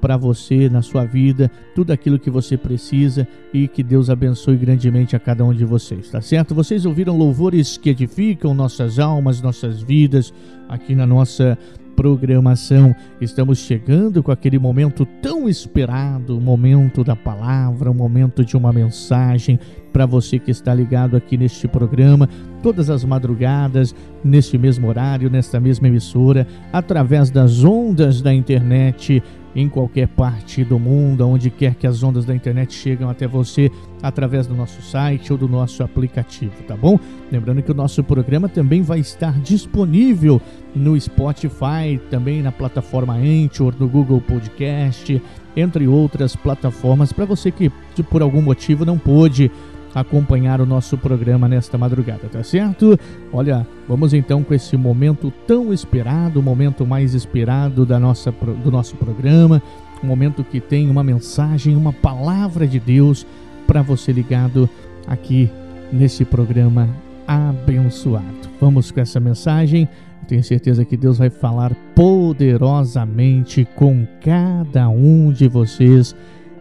para 0.00 0.16
você 0.16 0.68
na 0.68 0.82
sua 0.82 1.04
vida 1.04 1.50
tudo 1.74 1.92
aquilo 1.92 2.18
que 2.18 2.30
você 2.30 2.56
precisa 2.56 3.28
e 3.52 3.68
que 3.68 3.82
Deus 3.82 4.08
abençoe 4.08 4.56
grandemente 4.56 5.14
a 5.14 5.20
cada 5.20 5.44
um 5.44 5.52
de 5.52 5.64
vocês, 5.64 6.10
tá 6.10 6.20
certo? 6.20 6.54
Vocês 6.54 6.86
ouviram 6.86 7.16
louvores 7.16 7.76
que 7.76 7.90
edificam 7.90 8.54
nossas 8.54 8.98
almas, 8.98 9.42
nossas 9.42 9.82
vidas 9.82 10.32
aqui 10.68 10.94
na 10.94 11.06
nossa 11.06 11.58
programação. 12.00 12.96
Estamos 13.20 13.58
chegando 13.58 14.22
com 14.22 14.32
aquele 14.32 14.58
momento 14.58 15.04
tão 15.20 15.46
esperado, 15.46 16.38
o 16.38 16.40
momento 16.40 17.04
da 17.04 17.14
palavra, 17.14 17.90
o 17.90 17.94
momento 17.94 18.42
de 18.42 18.56
uma 18.56 18.72
mensagem 18.72 19.60
para 19.92 20.06
você 20.06 20.38
que 20.38 20.50
está 20.50 20.72
ligado 20.72 21.14
aqui 21.14 21.36
neste 21.36 21.68
programa, 21.68 22.26
todas 22.62 22.88
as 22.88 23.04
madrugadas, 23.04 23.94
neste 24.24 24.56
mesmo 24.56 24.88
horário, 24.88 25.28
nesta 25.28 25.60
mesma 25.60 25.88
emissora, 25.88 26.46
através 26.72 27.30
das 27.30 27.64
ondas 27.64 28.22
da 28.22 28.32
internet 28.32 29.22
em 29.54 29.68
qualquer 29.68 30.08
parte 30.08 30.64
do 30.64 30.78
mundo, 30.78 31.26
onde 31.26 31.50
quer 31.50 31.74
que 31.74 31.86
as 31.86 32.02
ondas 32.02 32.24
da 32.24 32.34
internet 32.34 32.72
chegam 32.72 33.10
até 33.10 33.26
você 33.26 33.70
através 34.02 34.46
do 34.46 34.54
nosso 34.54 34.80
site 34.82 35.32
ou 35.32 35.38
do 35.38 35.48
nosso 35.48 35.82
aplicativo, 35.82 36.62
tá 36.66 36.76
bom? 36.76 36.98
Lembrando 37.30 37.62
que 37.62 37.70
o 37.70 37.74
nosso 37.74 38.02
programa 38.02 38.48
também 38.48 38.82
vai 38.82 39.00
estar 39.00 39.38
disponível 39.40 40.40
no 40.74 40.98
Spotify, 40.98 42.00
também 42.10 42.42
na 42.42 42.52
plataforma 42.52 43.14
Anchor, 43.14 43.74
no 43.78 43.88
Google 43.88 44.20
Podcast, 44.20 45.20
entre 45.56 45.88
outras 45.88 46.36
plataformas 46.36 47.12
para 47.12 47.24
você 47.24 47.50
que 47.50 47.70
por 48.08 48.22
algum 48.22 48.40
motivo 48.40 48.84
não 48.84 48.96
pôde 48.96 49.50
acompanhar 49.94 50.60
o 50.60 50.66
nosso 50.66 50.96
programa 50.96 51.48
nesta 51.48 51.76
madrugada, 51.76 52.28
tá 52.30 52.42
certo? 52.42 52.98
Olha, 53.32 53.66
vamos 53.88 54.14
então 54.14 54.42
com 54.42 54.54
esse 54.54 54.76
momento 54.76 55.32
tão 55.46 55.72
esperado, 55.72 56.40
o 56.40 56.42
momento 56.42 56.86
mais 56.86 57.14
esperado 57.14 57.84
da 57.84 57.98
nossa, 57.98 58.30
do 58.30 58.70
nosso 58.70 58.96
programa, 58.96 59.62
um 60.02 60.06
momento 60.06 60.44
que 60.44 60.60
tem 60.60 60.88
uma 60.88 61.02
mensagem, 61.02 61.76
uma 61.76 61.92
palavra 61.92 62.66
de 62.66 62.78
Deus 62.78 63.26
para 63.66 63.82
você 63.82 64.12
ligado 64.12 64.68
aqui 65.06 65.50
nesse 65.92 66.24
programa 66.24 66.88
abençoado. 67.26 68.48
Vamos 68.60 68.90
com 68.90 69.00
essa 69.00 69.20
mensagem. 69.20 69.88
Tenho 70.26 70.44
certeza 70.44 70.84
que 70.84 70.96
Deus 70.96 71.18
vai 71.18 71.30
falar 71.30 71.74
poderosamente 71.94 73.66
com 73.74 74.06
cada 74.22 74.88
um 74.88 75.32
de 75.32 75.48
vocês 75.48 76.14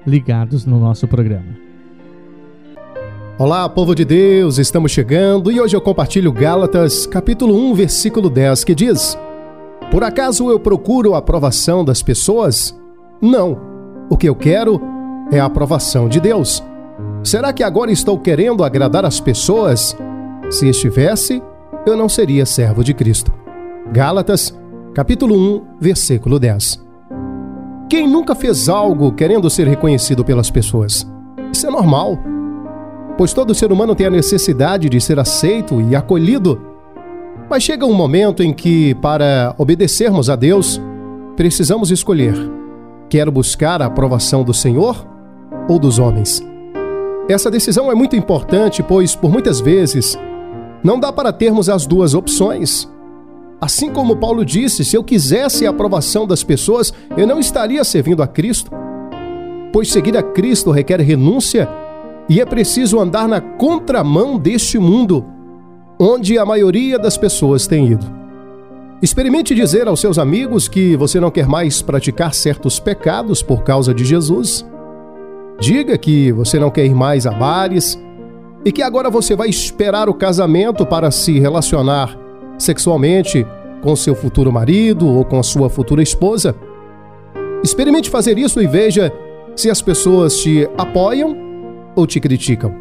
ligados 0.06 0.65
no 0.65 0.80
nosso 0.80 1.07
programa. 1.07 1.69
Olá, 3.40 3.70
povo 3.70 3.95
de 3.95 4.03
Deus, 4.03 4.57
estamos 4.57 4.91
chegando 4.91 5.49
e 5.49 5.61
hoje 5.61 5.74
eu 5.74 5.80
compartilho 5.80 6.30
Gálatas, 6.30 7.07
capítulo 7.07 7.56
1, 7.56 7.74
versículo 7.74 8.30
10, 8.30 8.66
que 8.66 8.76
diz: 8.76 9.18
Por 9.90 10.03
acaso 10.03 10.52
eu 10.52 10.60
procuro 10.60 11.16
a 11.16 11.20
aprovação 11.20 11.86
das 11.86 12.03
pessoas? 12.03 12.78
Não. 13.22 13.57
O 14.10 14.18
que 14.18 14.28
eu 14.28 14.36
quero 14.36 14.82
é 15.32 15.40
a 15.40 15.45
aprovação 15.45 16.10
de 16.10 16.20
Deus. 16.20 16.61
Será 17.24 17.53
que 17.53 17.64
agora 17.64 17.94
estou 17.94 18.20
querendo 18.20 18.61
agradar 18.61 19.06
as 19.06 19.22
pessoas? 19.22 19.95
Se 20.49 20.68
estivesse, 20.68 21.41
eu 21.86 21.95
não 21.95 22.10
seria 22.10 22.45
servo 22.45 22.84
de 22.84 22.94
Cristo. 22.94 23.32
Gálatas, 23.94 24.53
capítulo 24.94 25.34
1, 25.34 25.66
versículo 25.80 26.40
10. 26.40 26.86
Quem 27.90 28.06
nunca 28.06 28.36
fez 28.36 28.68
algo 28.68 29.14
querendo 29.14 29.49
ser 29.49 29.66
reconhecido 29.66 30.26
pelas 30.26 30.52
pessoas? 30.52 31.10
Isso 31.53 31.66
é 31.66 31.72
normal 31.72 32.20
pois 33.20 33.34
todo 33.34 33.54
ser 33.54 33.70
humano 33.70 33.94
tem 33.94 34.08
a 34.08 34.10
necessidade 34.10 34.88
de 34.88 35.02
ser 35.02 35.20
aceito 35.20 35.82
e 35.82 35.94
acolhido. 35.94 36.58
Mas 37.50 37.64
chega 37.64 37.86
um 37.86 37.94
momento 37.94 38.41
em 38.41 38.54
que, 38.54 38.96
para 38.96 39.54
obedecermos 39.58 40.30
a 40.30 40.38
Deus, 40.38 40.80
precisamos 41.36 41.91
escolher: 41.91 42.34
quero 43.10 43.30
buscar 43.30 43.82
a 43.82 43.88
aprovação 43.88 44.41
do 44.41 44.54
Senhor 44.54 45.06
ou 45.68 45.78
dos 45.78 46.00
homens? 46.00 46.41
Essa 47.28 47.52
decisão 47.52 47.91
é 47.91 47.94
muito 47.94 48.16
importante, 48.16 48.82
pois, 48.82 49.18
por 49.18 49.30
muitas 49.30 49.60
vezes, 49.60 50.18
não 50.81 50.98
dá 50.98 51.12
para 51.12 51.34
termos 51.34 51.68
as 51.68 51.86
duas 51.86 52.14
opções. 52.14 52.89
Assim 53.60 53.91
como 53.91 54.15
Paulo 54.15 54.46
disse, 54.46 54.86
se 54.86 54.96
eu 54.96 55.04
quisesse 55.04 55.68
a 55.68 55.72
aprovação 55.72 56.26
das 56.26 56.41
pessoas, 56.41 56.94
eu 57.18 57.28
não 57.28 57.38
estaria 57.38 57.84
servindo 57.84 58.23
a 58.23 58.28
Cristo. 58.28 58.72
Pois 59.73 59.91
seguir 59.91 60.15
a 60.15 60.23
Cristo 60.23 60.72
requer 60.72 61.02
renúncia 61.02 61.68
e 62.30 62.40
é 62.40 62.46
preciso 62.46 62.99
andar 62.99 63.28
na 63.28 63.41
contramão 63.41 64.38
deste 64.38 64.78
mundo, 64.78 65.26
onde 65.99 66.38
a 66.38 66.46
maioria 66.46 66.99
das 66.99 67.18
pessoas 67.18 67.66
tem 67.66 67.88
ido. 67.88 68.06
Experimente 69.02 69.56
dizer 69.56 69.88
aos 69.88 69.99
seus 69.99 70.20
amigos 70.20 70.68
que 70.68 70.96
você 70.96 71.20
não 71.20 71.32
quer 71.32 71.48
mais 71.48 71.82
praticar 71.82 72.34
certos 72.34 72.80
pecados 72.80 73.41
por 73.41 73.64
causa 73.64 73.94
de 73.94 74.06
Jesus. 74.06 74.66
Diga 75.60 75.98
que 75.98 76.32
você 76.32 76.60
não 76.60 76.70
quer 76.70 76.86
ir 76.86 76.94
mais 76.94 77.26
a 77.26 77.32
bares 77.32 77.99
e 78.64 78.72
que 78.72 78.84
agora 78.84 79.10
você 79.10 79.36
vai 79.36 79.49
esperar 79.49 80.08
o 80.08 80.14
casamento 80.14 80.86
para 80.86 81.10
se 81.12 81.40
relacionar 81.40 82.16
sexualmente 82.58 83.48
com 83.82 83.96
seu 83.96 84.14
futuro 84.14 84.52
marido 84.52 85.08
ou 85.08 85.26
com 85.26 85.40
a 85.40 85.44
sua 85.44 85.70
futura 85.70 86.04
esposa. 86.04 86.54
Experimente 87.64 88.10
fazer 88.10 88.38
isso 88.38 88.62
e 88.62 88.68
veja 88.68 89.12
se 89.56 89.70
as 89.70 89.82
pessoas 89.82 90.38
te 90.38 90.70
apoiam 90.78 91.48
ou 91.99 92.07
te 92.07 92.19
criticam. 92.19 92.73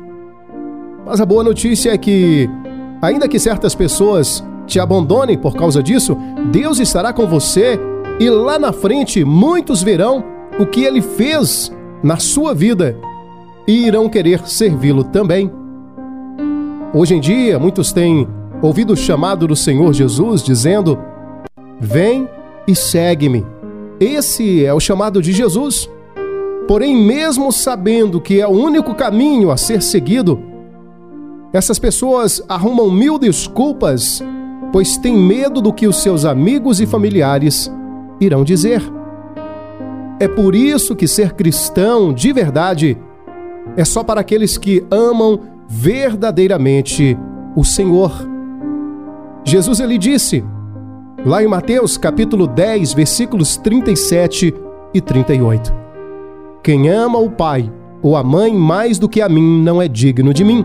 Mas 1.04 1.20
a 1.20 1.26
boa 1.26 1.42
notícia 1.42 1.90
é 1.90 1.98
que, 1.98 2.48
ainda 3.02 3.28
que 3.28 3.38
certas 3.38 3.74
pessoas 3.74 4.44
te 4.66 4.78
abandonem 4.78 5.36
por 5.36 5.56
causa 5.56 5.82
disso, 5.82 6.16
Deus 6.52 6.78
estará 6.78 7.12
com 7.12 7.26
você 7.26 7.78
e 8.20 8.28
lá 8.28 8.58
na 8.58 8.72
frente 8.72 9.24
muitos 9.24 9.82
verão 9.82 10.22
o 10.58 10.66
que 10.66 10.84
ele 10.84 11.00
fez 11.00 11.72
na 12.02 12.18
sua 12.18 12.54
vida 12.54 12.96
e 13.66 13.86
irão 13.86 14.08
querer 14.08 14.46
servi-lo 14.46 15.04
também. 15.04 15.50
Hoje 16.92 17.14
em 17.14 17.20
dia, 17.20 17.58
muitos 17.58 17.92
têm 17.92 18.28
ouvido 18.62 18.92
o 18.92 18.96
chamado 18.96 19.46
do 19.46 19.56
Senhor 19.56 19.92
Jesus 19.92 20.42
dizendo: 20.42 20.98
Vem 21.80 22.28
e 22.66 22.74
segue-me. 22.74 23.44
Esse 24.00 24.64
é 24.64 24.72
o 24.72 24.80
chamado 24.80 25.20
de 25.20 25.32
Jesus. 25.32 25.88
Porém, 26.68 26.94
mesmo 26.94 27.50
sabendo 27.50 28.20
que 28.20 28.42
é 28.42 28.46
o 28.46 28.50
único 28.50 28.94
caminho 28.94 29.50
a 29.50 29.56
ser 29.56 29.80
seguido, 29.80 30.38
essas 31.50 31.78
pessoas 31.78 32.42
arrumam 32.46 32.90
mil 32.90 33.18
desculpas, 33.18 34.22
pois 34.70 34.98
têm 34.98 35.16
medo 35.16 35.62
do 35.62 35.72
que 35.72 35.88
os 35.88 35.96
seus 35.96 36.26
amigos 36.26 36.78
e 36.78 36.86
familiares 36.86 37.72
irão 38.20 38.44
dizer. 38.44 38.82
É 40.20 40.28
por 40.28 40.54
isso 40.54 40.94
que 40.94 41.08
ser 41.08 41.32
cristão 41.32 42.12
de 42.12 42.34
verdade 42.34 42.98
é 43.74 43.84
só 43.84 44.04
para 44.04 44.20
aqueles 44.20 44.58
que 44.58 44.84
amam 44.90 45.40
verdadeiramente 45.66 47.16
o 47.56 47.64
Senhor. 47.64 48.12
Jesus 49.42 49.80
ele 49.80 49.96
disse, 49.96 50.44
lá 51.24 51.42
em 51.42 51.46
Mateus 51.46 51.96
capítulo 51.96 52.46
10, 52.46 52.92
versículos 52.92 53.56
37 53.56 54.54
e 54.92 55.00
38. 55.00 55.87
Quem 56.62 56.88
ama 56.88 57.18
o 57.18 57.30
pai 57.30 57.70
ou 58.02 58.16
a 58.16 58.22
mãe 58.22 58.52
mais 58.54 58.98
do 58.98 59.08
que 59.08 59.20
a 59.20 59.28
mim 59.28 59.62
não 59.62 59.80
é 59.80 59.88
digno 59.88 60.32
de 60.32 60.44
mim. 60.44 60.64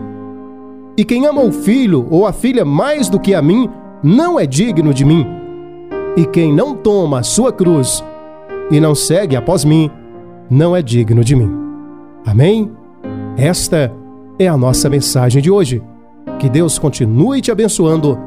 E 0.96 1.04
quem 1.04 1.26
ama 1.26 1.42
o 1.42 1.52
filho 1.52 2.06
ou 2.10 2.26
a 2.26 2.32
filha 2.32 2.64
mais 2.64 3.08
do 3.08 3.18
que 3.18 3.34
a 3.34 3.42
mim 3.42 3.68
não 4.02 4.38
é 4.38 4.46
digno 4.46 4.94
de 4.94 5.04
mim. 5.04 5.26
E 6.16 6.24
quem 6.26 6.52
não 6.52 6.74
toma 6.74 7.20
a 7.20 7.22
sua 7.22 7.52
cruz 7.52 8.04
e 8.70 8.78
não 8.78 8.94
segue 8.94 9.34
após 9.36 9.64
mim 9.64 9.90
não 10.48 10.76
é 10.76 10.82
digno 10.82 11.24
de 11.24 11.34
mim. 11.34 11.50
Amém? 12.24 12.70
Esta 13.36 13.92
é 14.38 14.46
a 14.46 14.56
nossa 14.56 14.88
mensagem 14.88 15.42
de 15.42 15.50
hoje. 15.50 15.82
Que 16.38 16.48
Deus 16.48 16.78
continue 16.78 17.40
te 17.40 17.50
abençoando. 17.50 18.18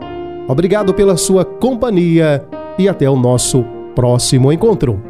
Obrigado 0.48 0.94
pela 0.94 1.16
sua 1.16 1.46
companhia 1.46 2.46
e 2.78 2.90
até 2.90 3.10
o 3.10 3.16
nosso 3.16 3.64
próximo 3.96 4.52
encontro. 4.52 5.02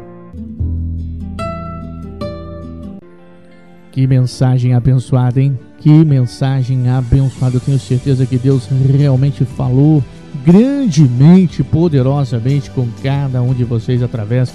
Que 3.98 4.06
mensagem 4.06 4.74
abençoada, 4.74 5.40
hein? 5.40 5.58
Que 5.80 5.90
mensagem 6.04 6.88
abençoada. 6.88 7.56
Eu 7.56 7.60
tenho 7.60 7.80
certeza 7.80 8.24
que 8.24 8.38
Deus 8.38 8.68
realmente 8.96 9.44
falou 9.44 10.04
grandemente, 10.46 11.64
poderosamente 11.64 12.70
com 12.70 12.86
cada 13.02 13.42
um 13.42 13.52
de 13.52 13.64
vocês 13.64 14.00
através 14.00 14.54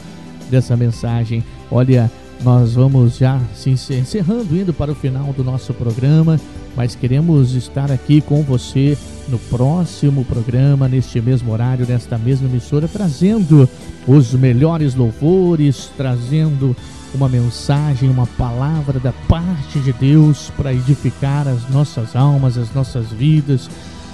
dessa 0.49 0.77
mensagem. 0.77 1.43
Olha, 1.69 2.09
nós 2.41 2.75
vamos 2.75 3.17
já 3.17 3.37
se 3.53 3.69
encerrando, 3.69 4.55
indo 4.55 4.73
para 4.73 4.93
o 4.93 4.95
final 4.95 5.33
do 5.33 5.43
nosso 5.43 5.73
programa, 5.73 6.39
mas 6.73 6.95
queremos 6.95 7.53
estar 7.53 7.91
aqui 7.91 8.21
com 8.21 8.43
você 8.43 8.97
no 9.27 9.37
próximo 9.37 10.23
programa, 10.23 10.87
neste 10.87 11.19
mesmo 11.19 11.51
horário, 11.51 11.85
nesta 11.85 12.17
mesma 12.17 12.47
emissora, 12.47 12.87
trazendo 12.87 13.67
os 14.07 14.33
melhores 14.33 14.95
louvores, 14.95 15.91
trazendo 15.97 16.73
uma 17.13 17.29
mensagem, 17.29 18.09
uma 18.09 18.25
palavra 18.25 18.99
da 18.99 19.13
parte 19.27 19.79
de 19.79 19.93
Deus 19.93 20.51
para 20.57 20.73
edificar 20.73 21.47
as 21.47 21.69
nossas 21.69 22.15
almas, 22.15 22.57
as 22.57 22.73
nossas 22.73 23.07
vidas, 23.11 23.69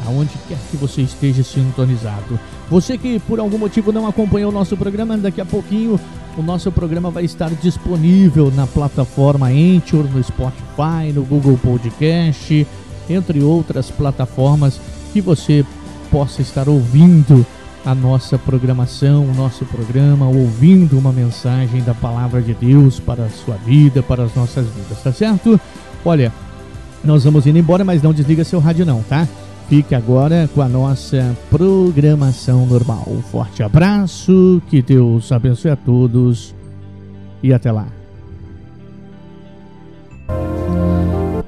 aonde 0.06 0.32
quer 0.48 0.58
que 0.70 0.78
você 0.78 1.02
esteja 1.02 1.44
sintonizado. 1.44 2.40
Você 2.70 2.98
que 2.98 3.20
por 3.20 3.40
algum 3.40 3.58
motivo 3.58 3.92
não 3.92 4.08
acompanhou 4.08 4.52
o 4.52 4.54
nosso 4.54 4.76
programa, 4.78 5.18
daqui 5.18 5.42
a 5.42 5.46
pouquinho 5.46 6.00
o 6.38 6.42
nosso 6.42 6.72
programa 6.72 7.10
vai 7.10 7.26
estar 7.26 7.50
disponível 7.50 8.52
na 8.52 8.68
plataforma 8.68 9.48
Anchor, 9.48 10.04
no 10.04 10.24
Spotify, 10.24 11.12
no 11.14 11.24
Google 11.24 11.58
Podcast, 11.58 12.68
entre 13.10 13.42
outras 13.42 13.90
plataformas 13.90 14.80
que 15.12 15.22
você 15.22 15.66
possa 16.12 16.42
estar 16.42 16.70
ouvindo 16.70 17.46
a 17.86 17.96
nossa 17.96 18.38
programação, 18.38 19.26
o 19.26 19.34
nosso 19.34 19.66
programa, 19.66 20.28
ouvindo 20.28 20.98
uma 20.98 21.12
mensagem 21.12 21.82
da 21.82 21.94
palavra 21.94 22.42
de 22.42 22.54
Deus 22.54 23.00
para 23.00 23.26
a 23.26 23.30
sua 23.30 23.56
vida, 23.56 24.04
para 24.04 24.24
as 24.24 24.36
nossas 24.36 24.68
vidas, 24.68 25.02
tá 25.02 25.12
certo? 25.12 25.60
Olha, 26.04 26.32
nós 27.04 27.24
vamos 27.24 27.48
indo 27.48 27.58
embora, 27.58 27.86
mas 27.86 28.02
não 28.02 28.14
desliga 28.14 28.44
seu 28.44 28.60
rádio 28.60 28.86
não, 28.86 29.02
tá? 29.04 29.28
Fique 29.70 29.94
agora 29.94 30.50
com 30.54 30.62
a 30.62 30.68
nossa 30.68 31.36
programação 31.50 32.66
normal. 32.66 33.04
Um 33.08 33.22
forte 33.22 33.62
abraço, 33.62 34.62
que 34.68 34.82
Deus 34.82 35.32
abençoe 35.32 35.72
a 35.72 35.76
todos 35.76 36.56
e 37.44 37.54
até 37.54 37.72
lá. 37.72 37.99